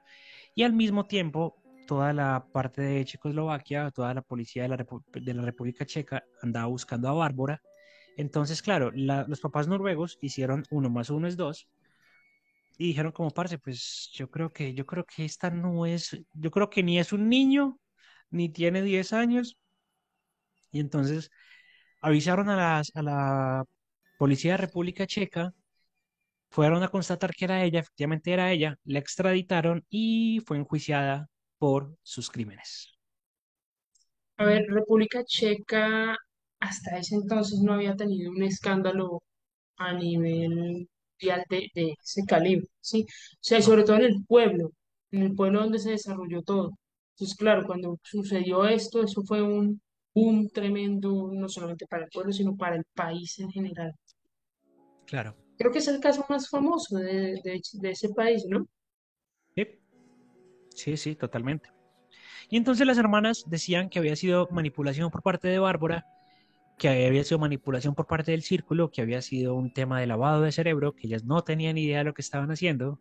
Y 0.54 0.62
al 0.62 0.72
mismo 0.72 1.06
tiempo, 1.06 1.56
toda 1.88 2.12
la 2.12 2.46
parte 2.52 2.82
de 2.82 3.04
Checoslovaquia, 3.04 3.90
toda 3.90 4.14
la 4.14 4.22
policía 4.22 4.62
de 4.62 4.68
la, 4.68 4.76
de 4.76 5.34
la 5.34 5.42
República 5.42 5.84
Checa 5.84 6.22
andaba 6.42 6.66
buscando 6.66 7.08
a 7.08 7.12
Bárbara. 7.12 7.60
Entonces, 8.16 8.62
claro, 8.62 8.92
la- 8.94 9.24
los 9.26 9.40
papás 9.40 9.66
noruegos 9.66 10.18
hicieron 10.20 10.62
uno 10.70 10.88
más 10.90 11.10
uno 11.10 11.26
es 11.26 11.36
dos 11.36 11.68
y 12.78 12.88
dijeron 12.88 13.12
como 13.12 13.30
parce, 13.30 13.58
pues 13.58 14.10
yo 14.14 14.30
creo 14.30 14.52
que 14.52 14.74
yo 14.74 14.86
creo 14.86 15.04
que 15.04 15.24
esta 15.24 15.50
no 15.50 15.86
es, 15.86 16.18
yo 16.34 16.50
creo 16.50 16.70
que 16.70 16.82
ni 16.82 16.98
es 16.98 17.12
un 17.12 17.28
niño 17.28 17.78
ni 18.32 18.48
tiene 18.50 18.82
10 18.82 19.12
años 19.14 19.58
y 20.70 20.80
entonces 20.80 21.30
avisaron 22.00 22.48
a 22.50 22.56
las- 22.56 22.92
a 22.96 23.02
la 23.02 23.64
policía 24.18 24.52
de 24.52 24.58
República 24.58 25.06
Checa, 25.06 25.54
fueron 26.50 26.82
a 26.82 26.88
constatar 26.90 27.34
que 27.34 27.46
era 27.46 27.64
ella, 27.64 27.80
efectivamente 27.80 28.32
era 28.32 28.52
ella, 28.52 28.78
la 28.84 28.98
extraditaron 29.00 29.84
y 29.90 30.40
fue 30.46 30.58
enjuiciada 30.58 31.28
por 31.58 31.96
sus 32.02 32.30
crímenes. 32.30 32.98
A 34.38 34.44
ver, 34.44 34.66
República 34.68 35.24
Checa 35.24 36.16
hasta 36.60 36.98
ese 36.98 37.14
entonces 37.16 37.60
no 37.60 37.72
había 37.74 37.96
tenido 37.96 38.30
un 38.30 38.42
escándalo 38.42 39.22
a 39.76 39.92
nivel 39.94 40.88
mundial 41.20 41.44
de, 41.50 41.68
de 41.74 41.94
ese 42.02 42.24
calibre, 42.26 42.66
¿sí? 42.80 43.02
O 43.04 43.38
sea, 43.42 43.62
sobre 43.62 43.84
todo 43.84 43.96
en 43.98 44.04
el 44.04 44.24
pueblo, 44.26 44.72
en 45.12 45.22
el 45.24 45.34
pueblo 45.34 45.60
donde 45.62 45.78
se 45.80 45.90
desarrolló 45.92 46.42
todo. 46.42 46.72
Entonces, 47.14 47.36
claro, 47.36 47.64
cuando 47.66 47.98
sucedió 48.02 48.66
esto, 48.66 49.02
eso 49.02 49.22
fue 49.24 49.42
un 49.42 49.80
boom 50.14 50.48
tremendo, 50.50 51.30
no 51.32 51.48
solamente 51.48 51.86
para 51.86 52.04
el 52.04 52.10
pueblo, 52.10 52.32
sino 52.32 52.56
para 52.56 52.76
el 52.76 52.84
país 52.94 53.38
en 53.38 53.50
general. 53.50 53.94
claro. 55.06 55.36
Creo 55.56 55.72
que 55.72 55.78
es 55.78 55.88
el 55.88 55.98
caso 56.00 56.24
más 56.28 56.48
famoso 56.50 56.96
de, 56.98 57.40
de, 57.42 57.60
de 57.80 57.90
ese 57.90 58.10
país, 58.10 58.44
¿no? 58.48 58.66
Sí, 59.54 59.66
sí, 60.74 60.96
sí, 60.96 61.14
totalmente. 61.16 61.68
Y 62.50 62.56
entonces 62.58 62.86
las 62.86 62.98
hermanas 62.98 63.44
decían 63.46 63.88
que 63.90 63.98
había 63.98 64.16
sido 64.16 64.48
manipulación 64.50 65.10
por 65.10 65.22
parte 65.22 65.48
de 65.48 65.58
Bárbara, 65.58 66.06
que 66.78 66.88
había 66.88 67.24
sido 67.24 67.38
manipulación 67.40 67.94
por 67.94 68.06
parte 68.06 68.32
del 68.32 68.42
círculo, 68.42 68.90
que 68.90 69.02
había 69.02 69.22
sido 69.22 69.54
un 69.54 69.72
tema 69.72 70.00
de 70.00 70.06
lavado 70.08 70.42
de 70.42 70.52
cerebro, 70.52 70.94
que 70.94 71.08
ellas 71.08 71.24
no 71.24 71.42
tenían 71.44 71.78
idea 71.78 71.98
de 71.98 72.04
lo 72.04 72.14
que 72.14 72.22
estaban 72.22 72.50
haciendo. 72.50 73.00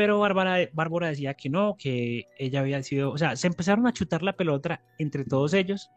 Pero 0.00 0.18
Bárbara, 0.18 0.66
Bárbara 0.72 1.08
decía 1.08 1.34
que 1.34 1.50
no, 1.50 1.76
que 1.76 2.24
ella 2.38 2.60
había 2.60 2.82
sido, 2.82 3.12
o 3.12 3.18
sea, 3.18 3.36
se 3.36 3.48
empezaron 3.48 3.86
a 3.86 3.92
chutar 3.92 4.22
la 4.22 4.32
pelota 4.32 4.80
entre 4.96 5.26
todos 5.26 5.52
ellos 5.52 5.90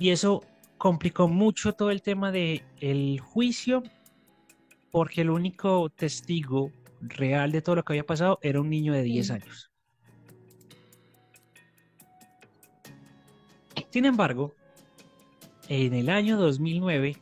y 0.00 0.10
eso 0.10 0.42
complicó 0.76 1.28
mucho 1.28 1.74
todo 1.74 1.92
el 1.92 2.02
tema 2.02 2.32
del 2.32 2.64
el 2.80 3.20
juicio 3.20 3.84
porque 4.90 5.20
el 5.20 5.30
único 5.30 5.90
testigo 5.90 6.72
real 7.02 7.52
de 7.52 7.62
todo 7.62 7.76
lo 7.76 7.84
que 7.84 7.92
había 7.92 8.04
pasado 8.04 8.40
era 8.42 8.60
un 8.60 8.68
niño 8.68 8.92
de 8.92 9.02
10 9.04 9.30
años. 9.30 9.70
Sin 13.90 14.06
embargo, 14.06 14.56
en 15.68 15.94
el 15.94 16.08
año 16.08 16.36
2009 16.36 17.16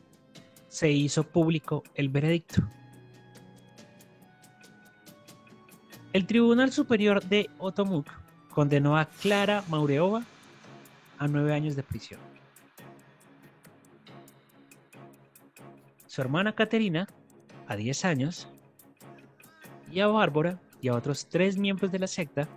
se 0.69 0.89
hizo 0.89 1.23
público 1.23 1.83
el 1.93 2.09
veredicto. 2.09 2.67
El 6.15 6.25
Tribunal 6.27 6.71
Superior 6.71 7.21
de 7.25 7.49
Otomuk 7.57 8.07
condenó 8.47 8.97
a 8.97 9.03
Clara 9.03 9.65
Maureova 9.67 10.23
a 11.17 11.27
nueve 11.27 11.53
años 11.53 11.75
de 11.75 11.83
prisión. 11.83 12.21
Su 16.07 16.21
hermana 16.21 16.55
Caterina 16.55 17.05
a 17.67 17.75
10 17.75 18.05
años 18.05 18.47
y 19.91 19.99
a 19.99 20.07
Bárbara 20.07 20.57
y 20.79 20.87
a 20.87 20.93
otros 20.93 21.27
tres 21.27 21.57
miembros 21.57 21.91
de 21.91 21.99
la 21.99 22.07
secta 22.07 22.47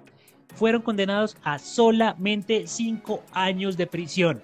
fueron 0.54 0.80
condenados 0.80 1.36
a 1.42 1.58
solamente 1.58 2.68
5 2.68 3.24
años 3.32 3.76
de 3.76 3.88
prisión. 3.88 4.40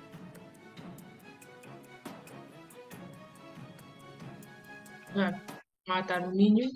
Matar 5.86 6.24
a 6.24 6.26
un 6.26 6.34
niño, 6.34 6.66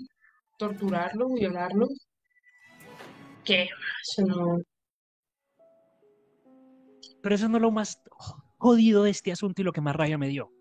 torturarlo, 0.57 1.33
violarlo. 1.33 1.89
Pero 7.21 7.35
eso 7.35 7.49
no 7.49 7.57
es 7.57 7.61
lo 7.61 7.71
más 7.71 8.01
jodido 8.57 9.03
de 9.03 9.11
este 9.11 9.31
asunto 9.31 9.61
y 9.61 9.65
lo 9.65 9.73
que 9.73 9.81
más 9.81 9.95
rabia 9.95 10.17
me 10.17 10.29
dio. 10.29 10.51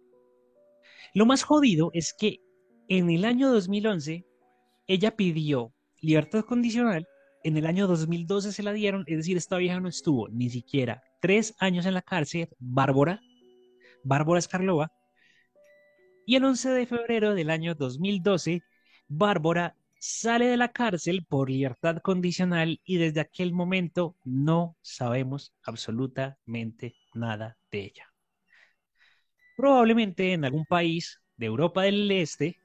Lo 1.14 1.26
más 1.26 1.42
jodido 1.42 1.90
es 1.94 2.14
que 2.14 2.40
en 2.88 3.10
el 3.10 3.24
año 3.24 3.50
2011 3.50 4.26
ella 4.86 5.16
pidió 5.16 5.72
libertad 6.00 6.44
condicional 6.44 7.06
en 7.44 7.56
el 7.56 7.66
año 7.66 7.86
2012 7.86 8.52
se 8.52 8.62
la 8.62 8.72
dieron, 8.72 9.04
es 9.06 9.18
decir, 9.18 9.36
esta 9.36 9.58
vieja 9.58 9.80
no 9.80 9.88
estuvo 9.88 10.28
ni 10.28 10.50
siquiera 10.50 11.02
tres 11.20 11.54
años 11.58 11.86
en 11.86 11.94
la 11.94 12.02
cárcel, 12.02 12.48
Bárbara, 12.58 13.20
Bárbara 14.02 14.40
Skarlova, 14.40 14.92
y 16.26 16.36
el 16.36 16.44
11 16.44 16.70
de 16.70 16.86
febrero 16.86 17.34
del 17.34 17.50
año 17.50 17.74
2012, 17.74 18.62
Bárbara 19.08 19.76
sale 19.98 20.46
de 20.46 20.56
la 20.56 20.68
cárcel 20.68 21.24
por 21.28 21.50
libertad 21.50 21.98
condicional 22.02 22.80
y 22.84 22.98
desde 22.98 23.20
aquel 23.20 23.52
momento 23.52 24.16
no 24.24 24.76
sabemos 24.82 25.52
absolutamente 25.62 26.94
nada 27.14 27.56
de 27.70 27.84
ella. 27.86 28.12
Probablemente 29.56 30.32
en 30.32 30.44
algún 30.44 30.64
país 30.64 31.20
de 31.36 31.46
Europa 31.46 31.82
del 31.82 32.10
Este 32.10 32.56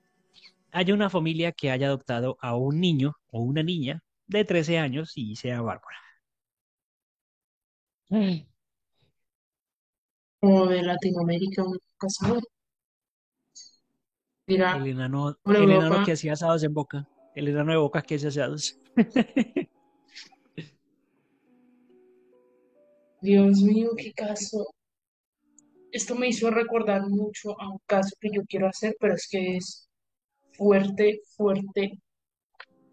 haya 0.72 0.94
una 0.94 1.10
familia 1.10 1.52
que 1.52 1.72
haya 1.72 1.88
adoptado 1.88 2.38
a 2.42 2.56
un 2.56 2.80
niño 2.80 3.16
o 3.32 3.42
una 3.42 3.64
niña 3.64 4.04
de 4.28 4.46
13 4.46 4.80
años 4.80 5.14
y 5.16 5.36
sea 5.36 5.62
Bárbara. 5.62 5.98
O 10.42 10.68
de 10.68 10.82
Latinoamérica, 10.82 11.64
un. 11.64 11.80
Mira, 14.46 14.76
El 14.76 14.88
enano, 14.88 15.38
el 15.46 16.06
que 16.06 16.12
hacía 16.12 16.34
asados 16.34 16.64
en 16.64 16.74
Boca. 16.74 17.08
El 17.36 17.48
enano 17.48 17.72
de 17.72 17.78
Boca 17.78 18.02
que 18.02 18.16
hacía 18.16 18.30
asados. 18.30 18.78
Dios 23.22 23.62
mío, 23.62 23.92
qué 23.98 24.12
caso. 24.14 24.66
Esto 25.92 26.16
me 26.16 26.28
hizo 26.28 26.50
recordar 26.52 27.08
mucho 27.08 27.60
a 27.60 27.70
un 27.70 27.80
caso 27.86 28.16
que 28.20 28.30
yo 28.34 28.42
quiero 28.48 28.68
hacer, 28.68 28.96
pero 29.00 29.14
es 29.14 29.28
que 29.30 29.58
es 29.58 29.88
fuerte, 30.52 31.22
fuerte, 31.36 32.00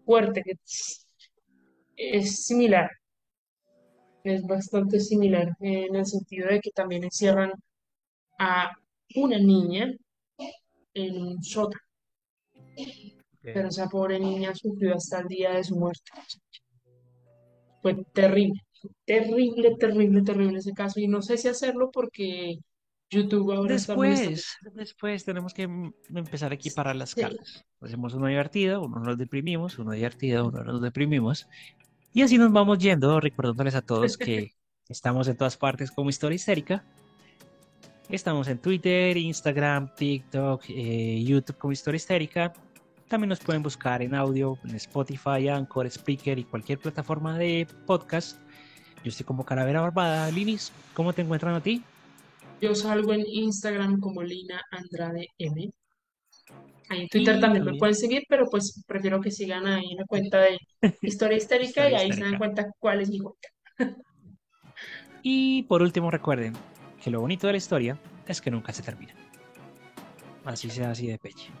fuerte, 0.05 0.43
es, 0.45 1.05
es 1.95 2.45
similar, 2.45 2.89
es 4.23 4.43
bastante 4.43 4.99
similar 4.99 5.55
en 5.59 5.95
el 5.95 6.05
sentido 6.05 6.47
de 6.47 6.59
que 6.59 6.71
también 6.71 7.03
encierran 7.03 7.51
a 8.39 8.71
una 9.15 9.37
niña 9.37 9.91
en 10.93 11.21
un 11.21 11.43
sótano, 11.43 11.81
pero 13.41 13.69
esa 13.69 13.89
pobre 13.89 14.19
niña 14.19 14.53
sufrió 14.55 14.95
hasta 14.95 15.19
el 15.21 15.27
día 15.27 15.51
de 15.51 15.63
su 15.63 15.75
muerte. 15.75 16.11
Fue 17.81 17.95
terrible, 18.13 18.61
terrible, 19.05 19.75
terrible, 19.79 20.21
terrible 20.21 20.59
ese 20.59 20.73
caso 20.73 20.99
y 20.99 21.07
no 21.07 21.21
sé 21.21 21.37
si 21.37 21.47
hacerlo 21.47 21.89
porque 21.91 22.59
YouTube 23.09 23.51
ahora 23.51 23.75
está 23.75 23.95
muy. 23.95 24.09
Después, 24.09 24.45
después 24.73 25.25
tenemos 25.25 25.53
que 25.53 25.63
empezar 26.13 26.51
a 26.51 26.55
equiparar 26.55 26.95
las 26.95 27.11
Sí. 27.11 27.21
cargas. 27.21 27.65
Hacemos 27.81 28.13
uno 28.13 28.27
divertido, 28.27 28.83
uno 28.83 28.99
nos 28.99 29.17
deprimimos, 29.17 29.79
uno 29.79 29.91
divertido, 29.91 30.47
uno 30.47 30.63
nos 30.63 30.81
deprimimos. 30.81 31.47
Y 32.13 32.21
así 32.21 32.37
nos 32.37 32.51
vamos 32.51 32.77
yendo, 32.77 33.19
recordándoles 33.19 33.75
a 33.75 33.81
todos 33.81 34.17
que 34.17 34.51
estamos 34.89 35.27
en 35.27 35.37
todas 35.37 35.57
partes 35.57 35.91
como 35.91 36.09
Historia 36.09 36.35
Histérica. 36.35 36.83
Estamos 38.09 38.47
en 38.49 38.59
Twitter, 38.59 39.15
Instagram, 39.17 39.95
TikTok, 39.95 40.65
eh, 40.69 41.23
YouTube 41.23 41.57
como 41.57 41.71
Historia 41.71 41.95
Histérica. 41.97 42.53
También 43.11 43.27
nos 43.27 43.41
pueden 43.41 43.61
buscar 43.61 44.01
en 44.01 44.15
audio, 44.15 44.57
en 44.63 44.73
Spotify, 44.75 45.49
Anchor, 45.49 45.91
Spreaker 45.91 46.39
y 46.39 46.45
cualquier 46.45 46.79
plataforma 46.79 47.37
de 47.37 47.67
podcast. 47.85 48.39
Yo 49.03 49.09
estoy 49.09 49.25
como 49.25 49.45
Calavera 49.45 49.81
Barbada. 49.81 50.31
Linis, 50.31 50.71
¿cómo 50.93 51.11
te 51.11 51.21
encuentran 51.21 51.53
a 51.53 51.61
ti? 51.61 51.83
Yo 52.61 52.73
salgo 52.73 53.11
en 53.11 53.25
Instagram 53.27 53.99
como 53.99 54.23
Lina 54.23 54.61
Andrade 54.71 55.27
M. 55.37 55.69
Ahí 56.87 57.01
en 57.01 57.07
Twitter 57.09 57.41
también 57.41 57.65
me 57.65 57.77
pueden 57.77 57.95
seguir, 57.95 58.23
pero 58.29 58.45
pues 58.49 58.81
prefiero 58.87 59.19
que 59.19 59.29
sigan 59.29 59.67
ahí 59.67 59.91
en 59.91 59.97
la 59.97 60.05
cuenta 60.05 60.39
de 60.39 60.57
Historia 61.01 61.37
Histérica 61.37 61.89
y 61.89 61.95
ahí 61.95 62.13
se 62.13 62.21
dan 62.21 62.37
cuenta 62.37 62.71
cuál 62.79 63.01
es 63.01 63.09
mi 63.09 63.19
cuenta. 63.19 63.49
Y 65.21 65.63
por 65.63 65.81
último, 65.81 66.09
recuerden 66.09 66.53
que 67.03 67.11
lo 67.11 67.19
bonito 67.19 67.45
de 67.45 67.53
la 67.53 67.57
historia 67.57 67.99
es 68.25 68.39
que 68.39 68.49
nunca 68.49 68.71
se 68.71 68.81
termina. 68.81 69.13
Así 70.45 70.69
sea 70.69 70.91
así 70.91 71.07
de 71.07 71.19
peche. 71.19 71.51